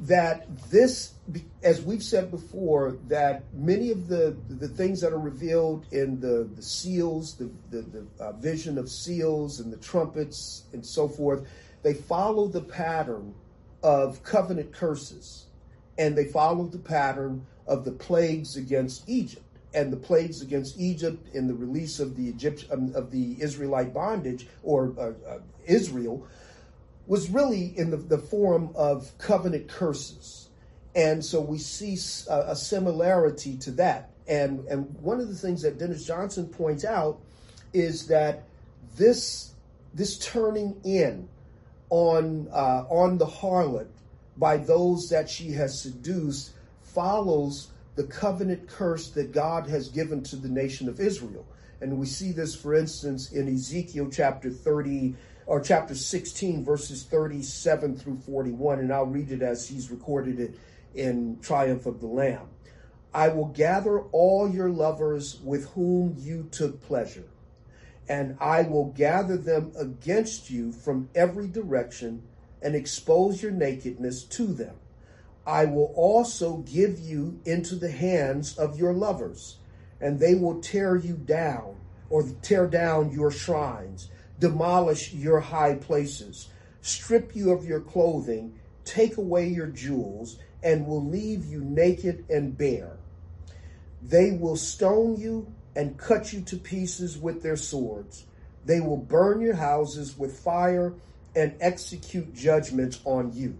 that 0.00 0.46
this, 0.70 1.14
as 1.62 1.82
we've 1.82 2.02
said 2.02 2.30
before, 2.30 2.98
that 3.08 3.44
many 3.54 3.90
of 3.90 4.08
the, 4.08 4.36
the 4.48 4.68
things 4.68 5.00
that 5.00 5.12
are 5.12 5.18
revealed 5.18 5.86
in 5.92 6.20
the, 6.20 6.48
the 6.54 6.62
seals, 6.62 7.34
the, 7.36 7.50
the, 7.70 7.82
the 7.82 8.06
uh, 8.20 8.32
vision 8.32 8.78
of 8.78 8.88
seals 8.88 9.60
and 9.60 9.72
the 9.72 9.76
trumpets 9.78 10.64
and 10.72 10.84
so 10.84 11.08
forth, 11.08 11.46
they 11.82 11.94
follow 11.94 12.48
the 12.48 12.60
pattern 12.60 13.34
of 13.82 14.22
covenant 14.22 14.72
curses, 14.72 15.46
and 15.98 16.16
they 16.16 16.24
follow 16.24 16.64
the 16.64 16.78
pattern 16.78 17.46
of 17.66 17.84
the 17.84 17.92
plagues 17.92 18.56
against 18.56 19.08
Egypt. 19.08 19.42
And 19.74 19.92
the 19.92 19.96
plagues 19.96 20.40
against 20.40 20.78
Egypt 20.78 21.34
in 21.34 21.48
the 21.48 21.54
release 21.54 21.98
of 21.98 22.16
the 22.16 22.22
Egypt 22.22 22.64
um, 22.70 22.92
of 22.94 23.10
the 23.10 23.36
Israelite 23.40 23.92
bondage 23.92 24.46
or 24.62 24.94
uh, 24.96 25.12
uh, 25.28 25.38
Israel 25.66 26.26
was 27.06 27.30
really 27.30 27.76
in 27.76 27.90
the, 27.90 27.96
the 27.96 28.18
form 28.18 28.70
of 28.74 29.16
covenant 29.18 29.68
curses. 29.68 30.48
And 30.94 31.24
so 31.24 31.40
we 31.40 31.58
see 31.58 31.98
a, 32.30 32.52
a 32.52 32.56
similarity 32.56 33.56
to 33.58 33.72
that. 33.72 34.10
And, 34.26 34.66
and 34.68 34.94
one 35.00 35.20
of 35.20 35.28
the 35.28 35.34
things 35.34 35.62
that 35.62 35.78
Dennis 35.78 36.06
Johnson 36.06 36.46
points 36.48 36.84
out 36.84 37.20
is 37.72 38.06
that 38.06 38.44
this, 38.96 39.52
this 39.92 40.18
turning 40.18 40.80
in 40.84 41.28
on 41.90 42.48
uh, 42.52 42.84
on 42.88 43.18
the 43.18 43.26
harlot 43.26 43.86
by 44.36 44.56
those 44.56 45.08
that 45.10 45.28
she 45.28 45.52
has 45.52 45.80
seduced 45.80 46.52
follows 46.82 47.68
the 47.94 48.04
covenant 48.04 48.66
curse 48.68 49.10
that 49.10 49.32
God 49.32 49.68
has 49.68 49.88
given 49.88 50.22
to 50.24 50.36
the 50.36 50.48
nation 50.48 50.88
of 50.88 50.98
Israel. 50.98 51.46
And 51.80 51.98
we 51.98 52.06
see 52.06 52.32
this, 52.32 52.54
for 52.54 52.74
instance, 52.74 53.32
in 53.32 53.46
Ezekiel 53.46 54.08
chapter 54.10 54.50
30, 54.50 55.14
or 55.46 55.60
chapter 55.60 55.94
16, 55.94 56.64
verses 56.64 57.04
37 57.04 57.96
through 57.96 58.18
41, 58.18 58.78
and 58.78 58.92
I'll 58.92 59.06
read 59.06 59.30
it 59.30 59.42
as 59.42 59.68
he's 59.68 59.90
recorded 59.90 60.40
it 60.40 60.58
in 60.94 61.38
Triumph 61.40 61.86
of 61.86 62.00
the 62.00 62.06
Lamb. 62.06 62.48
I 63.12 63.28
will 63.28 63.46
gather 63.46 64.00
all 64.00 64.50
your 64.50 64.70
lovers 64.70 65.40
with 65.40 65.70
whom 65.70 66.16
you 66.18 66.48
took 66.50 66.82
pleasure, 66.82 67.28
and 68.08 68.36
I 68.40 68.62
will 68.62 68.86
gather 68.86 69.36
them 69.36 69.72
against 69.76 70.50
you 70.50 70.72
from 70.72 71.08
every 71.14 71.46
direction 71.46 72.22
and 72.62 72.74
expose 72.74 73.42
your 73.42 73.52
nakedness 73.52 74.24
to 74.24 74.46
them. 74.46 74.76
I 75.46 75.66
will 75.66 75.92
also 75.94 76.58
give 76.58 76.98
you 76.98 77.38
into 77.44 77.76
the 77.76 77.90
hands 77.90 78.56
of 78.56 78.78
your 78.78 78.94
lovers, 78.94 79.58
and 80.00 80.18
they 80.18 80.34
will 80.34 80.60
tear 80.60 80.96
you 80.96 81.14
down 81.14 81.76
or 82.08 82.24
tear 82.42 82.66
down 82.66 83.12
your 83.12 83.30
shrines, 83.30 84.08
demolish 84.44 85.14
your 85.14 85.40
high 85.40 85.74
places, 85.74 86.48
strip 86.82 87.34
you 87.34 87.50
of 87.50 87.64
your 87.64 87.80
clothing, 87.80 88.52
take 88.84 89.16
away 89.16 89.48
your 89.48 89.68
jewels, 89.68 90.38
and 90.62 90.86
will 90.86 91.02
leave 91.02 91.46
you 91.46 91.64
naked 91.64 92.26
and 92.28 92.58
bare. 92.58 92.98
They 94.02 94.32
will 94.32 94.56
stone 94.56 95.16
you 95.18 95.50
and 95.74 95.96
cut 95.96 96.34
you 96.34 96.42
to 96.42 96.58
pieces 96.58 97.16
with 97.16 97.42
their 97.42 97.56
swords. 97.56 98.26
They 98.66 98.80
will 98.80 98.98
burn 98.98 99.40
your 99.40 99.54
houses 99.54 100.18
with 100.18 100.38
fire 100.38 100.92
and 101.34 101.54
execute 101.58 102.34
judgments 102.34 103.00
on 103.06 103.32
you. 103.32 103.56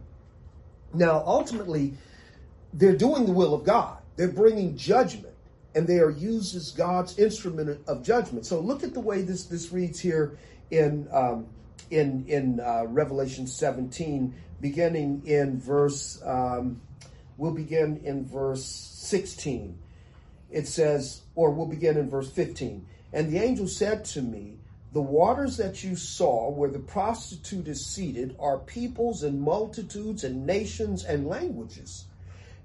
Now, 0.92 1.22
ultimately, 1.24 1.94
they're 2.74 2.94
doing 2.94 3.24
the 3.24 3.32
will 3.32 3.54
of 3.54 3.64
God. 3.64 3.96
They're 4.16 4.28
bringing 4.28 4.76
judgment, 4.76 5.34
and 5.74 5.86
they 5.86 5.98
are 5.98 6.10
used 6.10 6.54
as 6.54 6.72
God's 6.72 7.18
instrument 7.18 7.80
of 7.88 8.02
judgment. 8.02 8.44
So 8.44 8.60
look 8.60 8.84
at 8.84 8.92
the 8.92 9.00
way 9.00 9.22
this 9.22 9.44
this 9.44 9.72
reads 9.72 9.98
here 9.98 10.36
in 10.70 11.08
um, 11.12 11.46
in 11.90 12.24
in 12.26 12.60
uh, 12.60 12.84
Revelation 12.86 13.46
17, 13.46 14.34
beginning 14.60 15.22
in 15.26 15.60
verse. 15.60 16.20
Um, 16.24 16.80
we'll 17.36 17.54
begin 17.54 18.00
in 18.04 18.24
verse 18.24 18.64
16. 18.64 19.78
It 20.50 20.68
says, 20.68 21.22
or 21.34 21.50
we'll 21.50 21.66
begin 21.66 21.96
in 21.96 22.08
verse 22.08 22.30
15. 22.30 22.86
And 23.12 23.32
the 23.32 23.38
angel 23.38 23.66
said 23.66 24.04
to 24.06 24.22
me, 24.22 24.58
the 24.92 25.02
waters 25.02 25.56
that 25.56 25.82
you 25.82 25.96
saw 25.96 26.48
where 26.50 26.70
the 26.70 26.78
prostitute 26.78 27.66
is 27.66 27.84
seated 27.84 28.36
are 28.38 28.58
peoples 28.58 29.24
and 29.24 29.40
multitudes 29.40 30.22
and 30.22 30.46
nations 30.46 31.04
and 31.04 31.26
languages. 31.26 32.04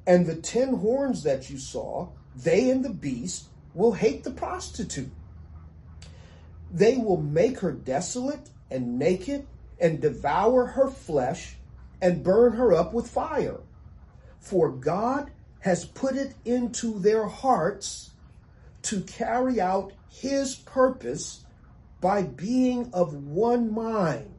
And 0.06 0.28
the 0.28 0.36
ten 0.36 0.76
horns 0.76 1.24
that 1.24 1.50
you 1.50 1.58
saw, 1.58 2.10
they 2.36 2.70
and 2.70 2.86
the 2.86 2.92
beast 2.92 3.46
will 3.74 3.94
hate 3.94 4.24
the 4.24 4.32
prostitute. 4.32 5.10
They 6.72 6.98
will 6.98 7.22
make 7.22 7.60
her 7.60 7.72
desolate 7.72 8.50
and 8.70 9.00
naked 9.00 9.48
and 9.80 10.02
devour 10.02 10.66
her 10.66 10.90
flesh 10.90 11.58
and 12.02 12.24
burn 12.24 12.54
her 12.54 12.74
up 12.74 12.94
with 12.94 13.10
fire. 13.10 13.60
For 14.40 14.70
God 14.70 15.32
has 15.62 15.86
put 15.86 16.16
it 16.16 16.36
into 16.46 17.00
their 17.00 17.28
hearts 17.28 18.12
to 18.84 19.02
carry 19.02 19.60
out 19.60 19.94
his 20.10 20.56
purpose 20.56 21.46
by 22.02 22.24
being 22.24 22.90
of 22.94 23.14
one 23.14 23.74
mind. 23.74 24.36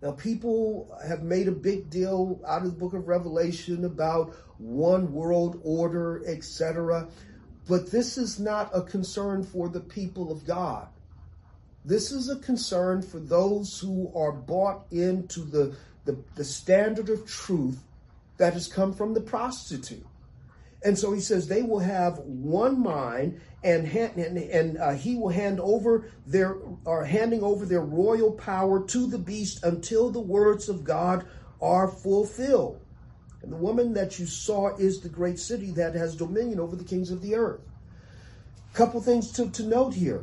Now, 0.00 0.12
people 0.12 0.96
have 1.06 1.22
made 1.22 1.48
a 1.48 1.52
big 1.52 1.90
deal 1.90 2.40
out 2.46 2.62
of 2.62 2.72
the 2.72 2.78
book 2.78 2.94
of 2.94 3.08
Revelation 3.08 3.84
about 3.84 4.34
one 4.58 5.12
world 5.12 5.60
order, 5.64 6.22
etc. 6.26 7.08
But 7.66 7.90
this 7.90 8.16
is 8.16 8.38
not 8.38 8.70
a 8.72 8.82
concern 8.82 9.42
for 9.42 9.68
the 9.68 9.80
people 9.80 10.30
of 10.30 10.46
God. 10.46 10.88
This 11.88 12.12
is 12.12 12.28
a 12.28 12.36
concern 12.36 13.00
for 13.00 13.18
those 13.18 13.80
who 13.80 14.12
are 14.14 14.30
bought 14.30 14.84
into 14.90 15.40
the, 15.40 15.74
the, 16.04 16.22
the 16.34 16.44
standard 16.44 17.08
of 17.08 17.26
truth 17.26 17.82
that 18.36 18.52
has 18.52 18.68
come 18.68 18.92
from 18.92 19.14
the 19.14 19.22
prostitute. 19.22 20.04
And 20.84 20.98
so 20.98 21.14
he 21.14 21.20
says 21.20 21.48
they 21.48 21.62
will 21.62 21.78
have 21.78 22.18
one 22.18 22.78
mind 22.78 23.40
and 23.64 23.86
and, 23.86 24.36
and 24.36 24.76
uh, 24.76 24.92
he 24.92 25.16
will 25.16 25.30
hand 25.30 25.60
over 25.60 26.10
their 26.26 26.58
are 26.84 27.06
handing 27.06 27.42
over 27.42 27.64
their 27.64 27.80
royal 27.80 28.32
power 28.32 28.86
to 28.86 29.06
the 29.06 29.18
beast 29.18 29.64
until 29.64 30.10
the 30.10 30.20
words 30.20 30.68
of 30.68 30.84
God 30.84 31.26
are 31.62 31.88
fulfilled. 31.88 32.82
And 33.42 33.50
the 33.50 33.56
woman 33.56 33.94
that 33.94 34.18
you 34.18 34.26
saw 34.26 34.76
is 34.76 35.00
the 35.00 35.08
great 35.08 35.38
city 35.38 35.70
that 35.70 35.94
has 35.94 36.14
dominion 36.14 36.60
over 36.60 36.76
the 36.76 36.84
kings 36.84 37.10
of 37.10 37.22
the 37.22 37.34
earth. 37.34 37.62
Couple 38.74 39.00
things 39.00 39.32
to, 39.32 39.48
to 39.50 39.62
note 39.62 39.94
here. 39.94 40.22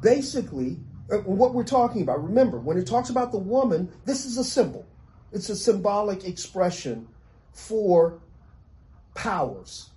Basically, 0.00 0.78
uh, 1.10 1.18
what 1.18 1.54
we're 1.54 1.64
talking 1.64 2.02
about, 2.02 2.22
remember, 2.22 2.58
when 2.58 2.78
it 2.78 2.86
talks 2.86 3.10
about 3.10 3.32
the 3.32 3.38
woman, 3.38 3.90
this 4.04 4.24
is 4.24 4.38
a 4.38 4.44
symbol. 4.44 4.86
It's 5.32 5.48
a 5.48 5.56
symbolic 5.56 6.24
expression 6.24 7.08
for 7.52 8.20
powers. 9.14 9.90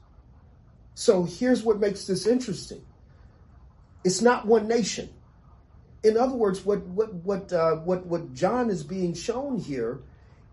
So 0.95 1.23
here's 1.23 1.63
what 1.63 1.79
makes 1.79 2.05
this 2.05 2.27
interesting. 2.27 2.81
It's 4.03 4.21
not 4.21 4.45
one 4.45 4.67
nation. 4.67 5.09
In 6.03 6.17
other 6.17 6.35
words, 6.35 6.65
what 6.65 6.81
what 6.87 7.13
what 7.13 7.53
uh, 7.53 7.75
what 7.77 8.05
what 8.07 8.33
John 8.33 8.69
is 8.69 8.83
being 8.83 9.13
shown 9.13 9.57
here 9.57 10.01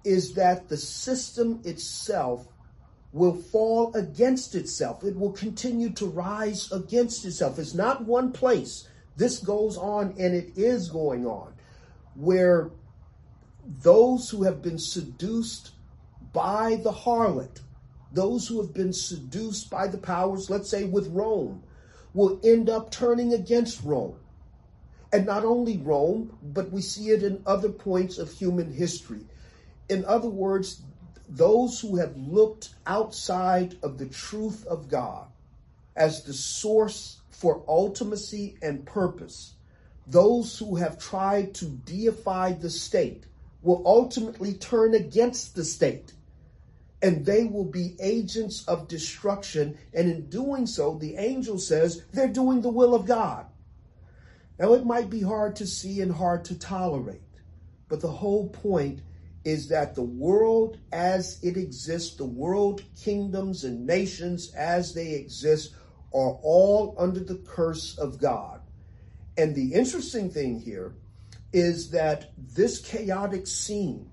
is 0.05 0.35
that 0.35 0.69
the 0.69 0.77
system 0.77 1.61
itself 1.65 2.47
will 3.13 3.35
fall 3.35 3.95
against 3.95 4.55
itself. 4.55 5.03
It 5.03 5.17
will 5.17 5.33
continue 5.33 5.91
to 5.91 6.07
rise 6.07 6.71
against 6.71 7.25
itself. 7.25 7.59
It's 7.59 7.75
not 7.75 8.05
one 8.05 8.33
place. 8.33 8.88
This 9.19 9.39
goes 9.39 9.77
on 9.77 10.15
and 10.19 10.35
it 10.35 10.57
is 10.57 10.89
going 10.89 11.27
on 11.27 11.53
where 12.15 12.71
those 13.83 14.31
who 14.31 14.45
have 14.45 14.63
been 14.63 14.79
seduced 14.79 15.73
by 16.33 16.77
the 16.77 16.93
harlot 16.93 17.61
those 18.13 18.49
who 18.49 18.61
have 18.61 18.73
been 18.73 18.93
seduced 18.93 19.71
by 19.71 19.87
the 19.87 19.99
powers, 19.99 20.49
let's 20.49 20.71
say 20.71 20.85
with 20.85 21.09
Rome, 21.09 21.63
will 22.15 22.41
end 22.43 22.71
up 22.71 22.91
turning 22.91 23.35
against 23.35 23.85
Rome. 23.85 24.17
And 25.13 25.27
not 25.27 25.45
only 25.45 25.79
Rome, 25.79 26.37
but 26.43 26.71
we 26.71 26.81
see 26.81 27.11
it 27.11 27.23
in 27.23 27.43
other 27.47 27.69
points 27.69 28.19
of 28.19 28.33
human 28.33 28.73
history. 28.73 29.27
In 29.89 30.05
other 30.05 30.29
words, 30.29 30.83
those 31.29 31.81
who 31.81 31.97
have 31.97 32.17
looked 32.17 32.71
outside 32.87 33.77
of 33.83 33.99
the 33.99 34.07
truth 34.07 34.67
of 34.67 34.89
God 34.89 35.27
as 35.97 36.25
the 36.25 36.33
source 36.33 37.18
for 37.39 37.65
ultimacy 37.67 38.57
and 38.63 38.85
purpose, 38.85 39.55
those 40.09 40.59
who 40.59 40.75
have 40.77 40.99
tried 40.99 41.55
to 41.55 41.67
deify 41.67 42.53
the 42.53 42.69
state 42.69 43.25
will 43.63 43.83
ultimately 43.87 44.55
turn 44.55 44.95
against 44.95 45.55
the 45.55 45.65
state 45.65 46.13
and 47.01 47.25
they 47.25 47.45
will 47.45 47.65
be 47.65 47.95
agents 48.01 48.67
of 48.67 48.89
destruction. 48.89 49.79
And 49.95 50.11
in 50.11 50.29
doing 50.29 50.67
so, 50.67 50.99
the 50.99 51.17
angel 51.17 51.59
says 51.59 52.05
they're 52.13 52.27
doing 52.27 52.61
the 52.61 52.71
will 52.71 52.93
of 52.93 53.07
God. 53.07 53.47
Now, 54.59 54.73
it 54.75 54.85
might 54.85 55.09
be 55.09 55.23
hard 55.23 55.55
to 55.57 55.67
see 55.67 56.01
and 56.01 56.11
hard 56.11 56.45
to 56.47 56.59
tolerate, 56.59 57.21
but 57.89 58.01
the 58.01 58.11
whole 58.11 58.49
point 58.49 59.01
is 59.45 59.69
that 59.69 59.95
the 59.95 60.03
world 60.03 60.79
as 60.93 61.39
it 61.45 61.57
exists, 61.57 62.17
the 62.17 62.25
world 62.25 62.83
kingdoms 63.01 63.63
and 63.63 63.87
nations 63.87 64.53
as 64.55 64.93
they 64.93 65.13
exist, 65.13 65.75
are 66.13 66.39
all 66.43 66.95
under 66.99 67.21
the 67.21 67.37
curse 67.47 67.99
of 67.99 68.19
God. 68.19 68.61
And 69.37 69.55
the 69.55 69.75
interesting 69.75 70.31
thing 70.31 70.61
here 70.61 70.95
is 71.53 71.91
that 71.91 72.33
this 72.37 72.81
chaotic 72.81 73.47
scene 73.47 74.11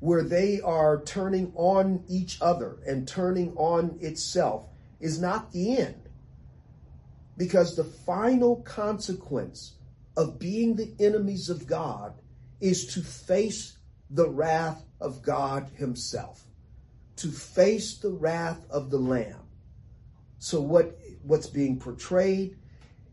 where 0.00 0.22
they 0.22 0.60
are 0.60 1.02
turning 1.02 1.52
on 1.56 2.04
each 2.08 2.40
other 2.40 2.78
and 2.86 3.08
turning 3.08 3.54
on 3.56 3.98
itself 4.00 4.66
is 5.00 5.20
not 5.20 5.52
the 5.52 5.78
end. 5.78 6.08
Because 7.36 7.76
the 7.76 7.84
final 7.84 8.56
consequence 8.62 9.74
of 10.16 10.38
being 10.38 10.76
the 10.76 10.94
enemies 10.98 11.50
of 11.50 11.66
God 11.66 12.14
is 12.60 12.94
to 12.94 13.02
face 13.02 13.76
the 14.10 14.28
wrath 14.28 14.84
of 15.00 15.22
God 15.22 15.68
Himself, 15.76 16.44
to 17.16 17.30
face 17.30 17.98
the 17.98 18.12
wrath 18.12 18.60
of 18.70 18.90
the 18.90 18.98
Lamb. 18.98 19.42
So 20.38 20.60
what 20.60 20.98
what's 21.26 21.46
being 21.46 21.78
portrayed 21.78 22.56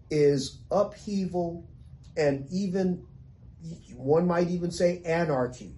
is 0.09 0.59
upheaval 0.71 1.67
and 2.15 2.47
even 2.51 3.05
one 3.95 4.27
might 4.27 4.49
even 4.49 4.69
say 4.69 5.01
anarchy 5.05 5.73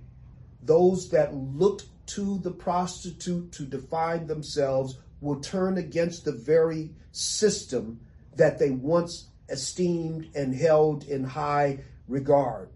those 0.65 1.09
that 1.09 1.33
looked 1.33 1.85
to 2.07 2.39
the 2.39 2.51
prostitute 2.51 3.51
to 3.51 3.65
define 3.65 4.27
themselves 4.27 4.97
will 5.21 5.39
turn 5.39 5.77
against 5.77 6.25
the 6.25 6.31
very 6.31 6.91
system 7.11 7.99
that 8.35 8.59
they 8.59 8.71
once 8.71 9.29
esteemed 9.49 10.29
and 10.35 10.55
held 10.55 11.03
in 11.05 11.23
high 11.23 11.79
regard. 12.07 12.69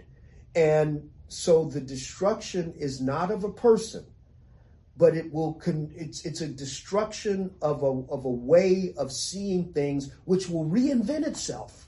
And 0.56 1.10
so 1.28 1.66
the 1.66 1.82
destruction 1.82 2.74
is 2.78 3.02
not 3.02 3.32
of 3.32 3.44
a 3.44 3.52
person, 3.52 4.06
but 5.00 5.16
it 5.16 5.34
will 5.34 5.54
con- 5.54 5.92
it's 5.96 6.26
it's 6.26 6.42
a 6.42 6.48
destruction 6.48 7.50
of 7.62 7.82
a 7.82 8.04
of 8.12 8.26
a 8.26 8.30
way 8.30 8.94
of 8.98 9.12
seeing 9.12 9.72
things 9.72 10.12
which 10.26 10.50
will 10.50 10.66
reinvent 10.66 11.26
itself 11.26 11.88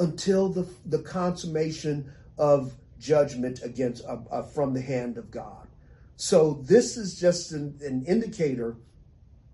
until 0.00 0.48
the 0.48 0.68
the 0.86 0.98
consummation 0.98 2.12
of 2.36 2.74
judgment 2.98 3.60
against 3.62 4.04
uh, 4.04 4.18
uh, 4.30 4.42
from 4.42 4.74
the 4.74 4.82
hand 4.82 5.16
of 5.16 5.30
God. 5.30 5.68
So 6.16 6.64
this 6.64 6.96
is 6.96 7.20
just 7.20 7.52
an, 7.52 7.78
an 7.80 8.04
indicator 8.06 8.76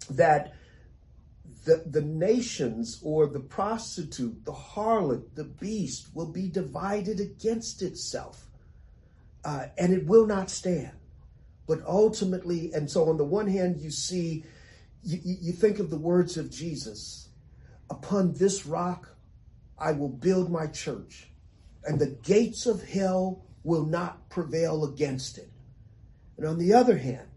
that 0.09 0.55
the, 1.67 1.85
the 1.87 2.01
nations 2.01 3.01
or 3.03 3.27
the 3.27 3.41
prostitute, 3.41 4.45
the 4.47 4.53
harlot, 4.53 5.35
the 5.35 5.45
beast 5.45 6.09
will 6.15 6.33
be 6.33 6.49
divided 6.49 7.21
against 7.21 7.83
itself. 7.83 8.47
Uh, 9.45 9.67
and 9.77 9.93
it 9.93 10.07
will 10.07 10.27
not 10.27 10.49
stand. 10.49 10.93
But 11.67 11.83
ultimately, 11.87 12.73
and 12.73 12.91
so 12.91 13.09
on 13.09 13.17
the 13.17 13.25
one 13.25 13.47
hand, 13.47 13.81
you 13.81 13.91
see, 13.91 14.45
you, 15.03 15.19
you 15.23 15.53
think 15.53 15.79
of 15.79 15.91
the 15.91 15.99
words 15.99 16.37
of 16.37 16.51
Jesus 16.51 17.25
Upon 17.91 18.33
this 18.33 18.67
rock 18.67 19.11
I 19.79 19.93
will 19.93 20.09
build 20.09 20.51
my 20.51 20.67
church, 20.67 21.29
and 21.85 21.99
the 21.99 22.17
gates 22.23 22.67
of 22.67 22.89
hell 22.89 23.45
will 23.63 23.85
not 23.85 24.29
prevail 24.31 24.85
against 24.85 25.39
it. 25.39 25.51
And 26.37 26.47
on 26.47 26.59
the 26.59 26.73
other 26.73 26.99
hand, 26.99 27.29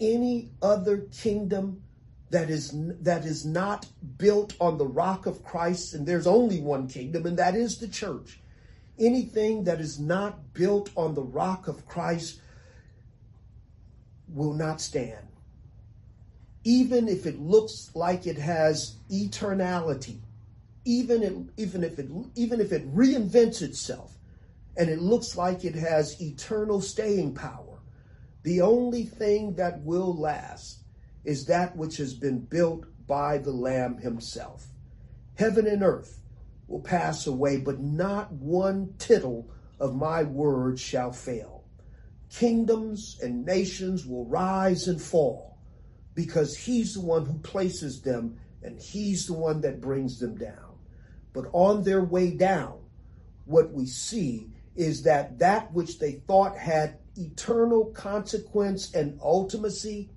any 0.00 0.50
other 0.60 0.98
kingdom 1.12 1.82
that 2.30 2.50
is 2.50 2.72
that 3.02 3.24
is 3.24 3.46
not 3.46 3.86
built 4.18 4.54
on 4.60 4.78
the 4.78 4.86
rock 4.86 5.26
of 5.26 5.44
Christ 5.44 5.94
and 5.94 6.06
there's 6.06 6.26
only 6.26 6.60
one 6.60 6.88
kingdom 6.88 7.24
and 7.24 7.38
that 7.38 7.54
is 7.54 7.78
the 7.78 7.86
church 7.86 8.40
anything 8.98 9.62
that 9.64 9.80
is 9.80 10.00
not 10.00 10.52
built 10.52 10.90
on 10.96 11.14
the 11.14 11.22
rock 11.22 11.68
of 11.68 11.86
Christ 11.86 12.40
will 14.28 14.52
not 14.52 14.80
stand 14.80 15.26
even 16.64 17.08
if 17.08 17.26
it 17.26 17.38
looks 17.40 17.90
like 17.94 18.26
it 18.26 18.38
has 18.38 18.96
eternality 19.10 20.18
even 20.84 21.22
if, 21.22 21.32
even 21.56 21.84
if 21.84 21.98
it 21.98 22.08
even 22.34 22.60
if 22.60 22.72
it 22.72 22.94
reinvents 22.94 23.62
itself 23.62 24.18
and 24.76 24.90
it 24.90 25.00
looks 25.00 25.36
like 25.36 25.64
it 25.64 25.74
has 25.74 26.20
eternal 26.20 26.80
staying 26.80 27.34
power 27.34 27.78
the 28.42 28.60
only 28.60 29.02
thing 29.02 29.54
that 29.56 29.82
will 29.82 30.16
last 30.16 30.84
is 31.24 31.46
that 31.46 31.76
which 31.76 31.96
has 31.96 32.14
been 32.14 32.38
built 32.38 32.84
by 33.06 33.38
the 33.38 33.50
Lamb 33.50 33.98
himself. 33.98 34.68
Heaven 35.34 35.66
and 35.66 35.82
earth 35.82 36.20
will 36.68 36.80
pass 36.80 37.26
away, 37.26 37.56
but 37.58 37.80
not 37.80 38.32
one 38.32 38.94
tittle 38.98 39.50
of 39.80 39.96
my 39.96 40.22
word 40.22 40.78
shall 40.78 41.10
fail. 41.12 41.55
Kingdoms 42.30 43.18
and 43.22 43.44
nations 43.44 44.06
will 44.06 44.26
rise 44.26 44.88
and 44.88 45.00
fall 45.00 45.58
because 46.14 46.56
he's 46.56 46.94
the 46.94 47.00
one 47.00 47.24
who 47.24 47.38
places 47.38 48.02
them 48.02 48.38
and 48.62 48.80
he's 48.80 49.26
the 49.26 49.32
one 49.32 49.60
that 49.60 49.80
brings 49.80 50.18
them 50.18 50.36
down. 50.36 50.78
But 51.32 51.46
on 51.52 51.84
their 51.84 52.02
way 52.02 52.30
down, 52.30 52.78
what 53.44 53.72
we 53.72 53.86
see 53.86 54.48
is 54.74 55.02
that 55.02 55.38
that 55.38 55.72
which 55.72 55.98
they 55.98 56.12
thought 56.26 56.56
had 56.56 56.98
eternal 57.16 57.86
consequence 57.86 58.92
and 58.94 59.18
ultimacy 59.20 60.08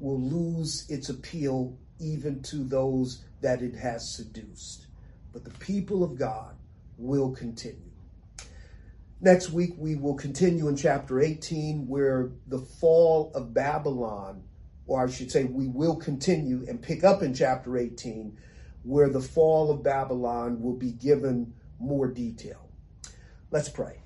will 0.00 0.20
lose 0.20 0.88
its 0.90 1.08
appeal 1.08 1.78
even 2.00 2.42
to 2.42 2.64
those 2.64 3.24
that 3.40 3.62
it 3.62 3.74
has 3.74 4.14
seduced. 4.14 4.86
But 5.32 5.44
the 5.44 5.50
people 5.50 6.02
of 6.02 6.18
God 6.18 6.56
will 6.98 7.30
continue. 7.30 7.91
Next 9.24 9.50
week, 9.50 9.74
we 9.78 9.94
will 9.94 10.14
continue 10.14 10.66
in 10.66 10.74
chapter 10.74 11.20
18, 11.20 11.86
where 11.86 12.32
the 12.48 12.58
fall 12.58 13.30
of 13.36 13.54
Babylon, 13.54 14.42
or 14.88 15.06
I 15.06 15.08
should 15.08 15.30
say, 15.30 15.44
we 15.44 15.68
will 15.68 15.94
continue 15.94 16.64
and 16.66 16.82
pick 16.82 17.04
up 17.04 17.22
in 17.22 17.32
chapter 17.32 17.78
18, 17.78 18.36
where 18.82 19.08
the 19.08 19.20
fall 19.20 19.70
of 19.70 19.84
Babylon 19.84 20.60
will 20.60 20.74
be 20.74 20.90
given 20.90 21.54
more 21.78 22.08
detail. 22.08 22.68
Let's 23.52 23.68
pray. 23.68 24.00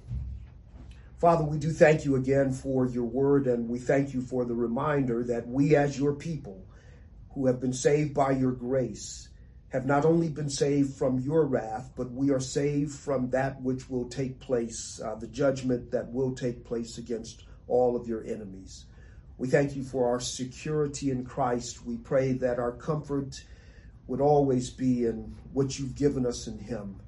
Father, 1.16 1.44
we 1.44 1.56
do 1.56 1.70
thank 1.70 2.04
you 2.04 2.16
again 2.16 2.52
for 2.52 2.86
your 2.86 3.04
word, 3.04 3.46
and 3.46 3.70
we 3.70 3.78
thank 3.78 4.12
you 4.12 4.20
for 4.20 4.44
the 4.44 4.54
reminder 4.54 5.24
that 5.24 5.48
we, 5.48 5.76
as 5.76 5.98
your 5.98 6.12
people 6.12 6.62
who 7.30 7.46
have 7.46 7.58
been 7.58 7.72
saved 7.72 8.12
by 8.12 8.32
your 8.32 8.52
grace, 8.52 9.30
have 9.70 9.86
not 9.86 10.04
only 10.04 10.28
been 10.28 10.48
saved 10.48 10.94
from 10.94 11.18
your 11.18 11.44
wrath, 11.44 11.90
but 11.96 12.10
we 12.12 12.30
are 12.30 12.40
saved 12.40 12.92
from 12.94 13.30
that 13.30 13.60
which 13.62 13.90
will 13.90 14.08
take 14.08 14.38
place, 14.38 15.00
uh, 15.04 15.14
the 15.16 15.26
judgment 15.26 15.90
that 15.90 16.12
will 16.12 16.32
take 16.32 16.64
place 16.64 16.98
against 16.98 17.44
all 17.68 17.96
of 17.96 18.06
your 18.06 18.24
enemies. 18.24 18.86
We 19.38 19.48
thank 19.48 19.76
you 19.76 19.82
for 19.82 20.08
our 20.08 20.20
security 20.20 21.10
in 21.10 21.24
Christ. 21.24 21.84
We 21.84 21.96
pray 21.98 22.32
that 22.34 22.58
our 22.58 22.72
comfort 22.72 23.42
would 24.06 24.20
always 24.20 24.70
be 24.70 25.04
in 25.04 25.34
what 25.52 25.78
you've 25.78 25.96
given 25.96 26.24
us 26.24 26.46
in 26.46 26.58
him. 26.58 27.00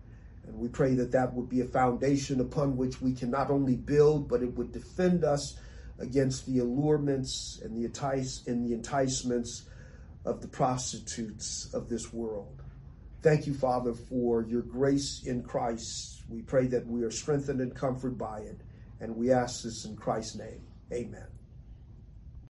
And 0.46 0.58
we 0.58 0.68
pray 0.68 0.94
that 0.94 1.12
that 1.12 1.32
would 1.34 1.48
be 1.48 1.60
a 1.60 1.66
foundation 1.66 2.40
upon 2.40 2.76
which 2.76 3.00
we 3.00 3.12
can 3.12 3.30
not 3.30 3.50
only 3.50 3.76
build, 3.76 4.28
but 4.28 4.42
it 4.42 4.56
would 4.56 4.72
defend 4.72 5.22
us 5.22 5.56
against 5.98 6.46
the 6.46 6.58
allurements 6.58 7.60
and 7.62 7.76
the, 7.76 7.84
entice, 7.84 8.46
and 8.46 8.66
the 8.66 8.74
enticements 8.74 9.62
of 10.28 10.42
the 10.42 10.48
prostitutes 10.48 11.72
of 11.72 11.88
this 11.88 12.12
world. 12.12 12.62
Thank 13.22 13.46
you, 13.46 13.54
Father, 13.54 13.94
for 13.94 14.42
your 14.42 14.62
grace 14.62 15.24
in 15.24 15.42
Christ. 15.42 16.22
We 16.28 16.42
pray 16.42 16.66
that 16.68 16.86
we 16.86 17.02
are 17.02 17.10
strengthened 17.10 17.60
and 17.60 17.74
comforted 17.74 18.18
by 18.18 18.40
it. 18.40 18.60
And 19.00 19.16
we 19.16 19.32
ask 19.32 19.62
this 19.62 19.84
in 19.86 19.96
Christ's 19.96 20.36
name. 20.36 20.62
Amen. 20.92 21.37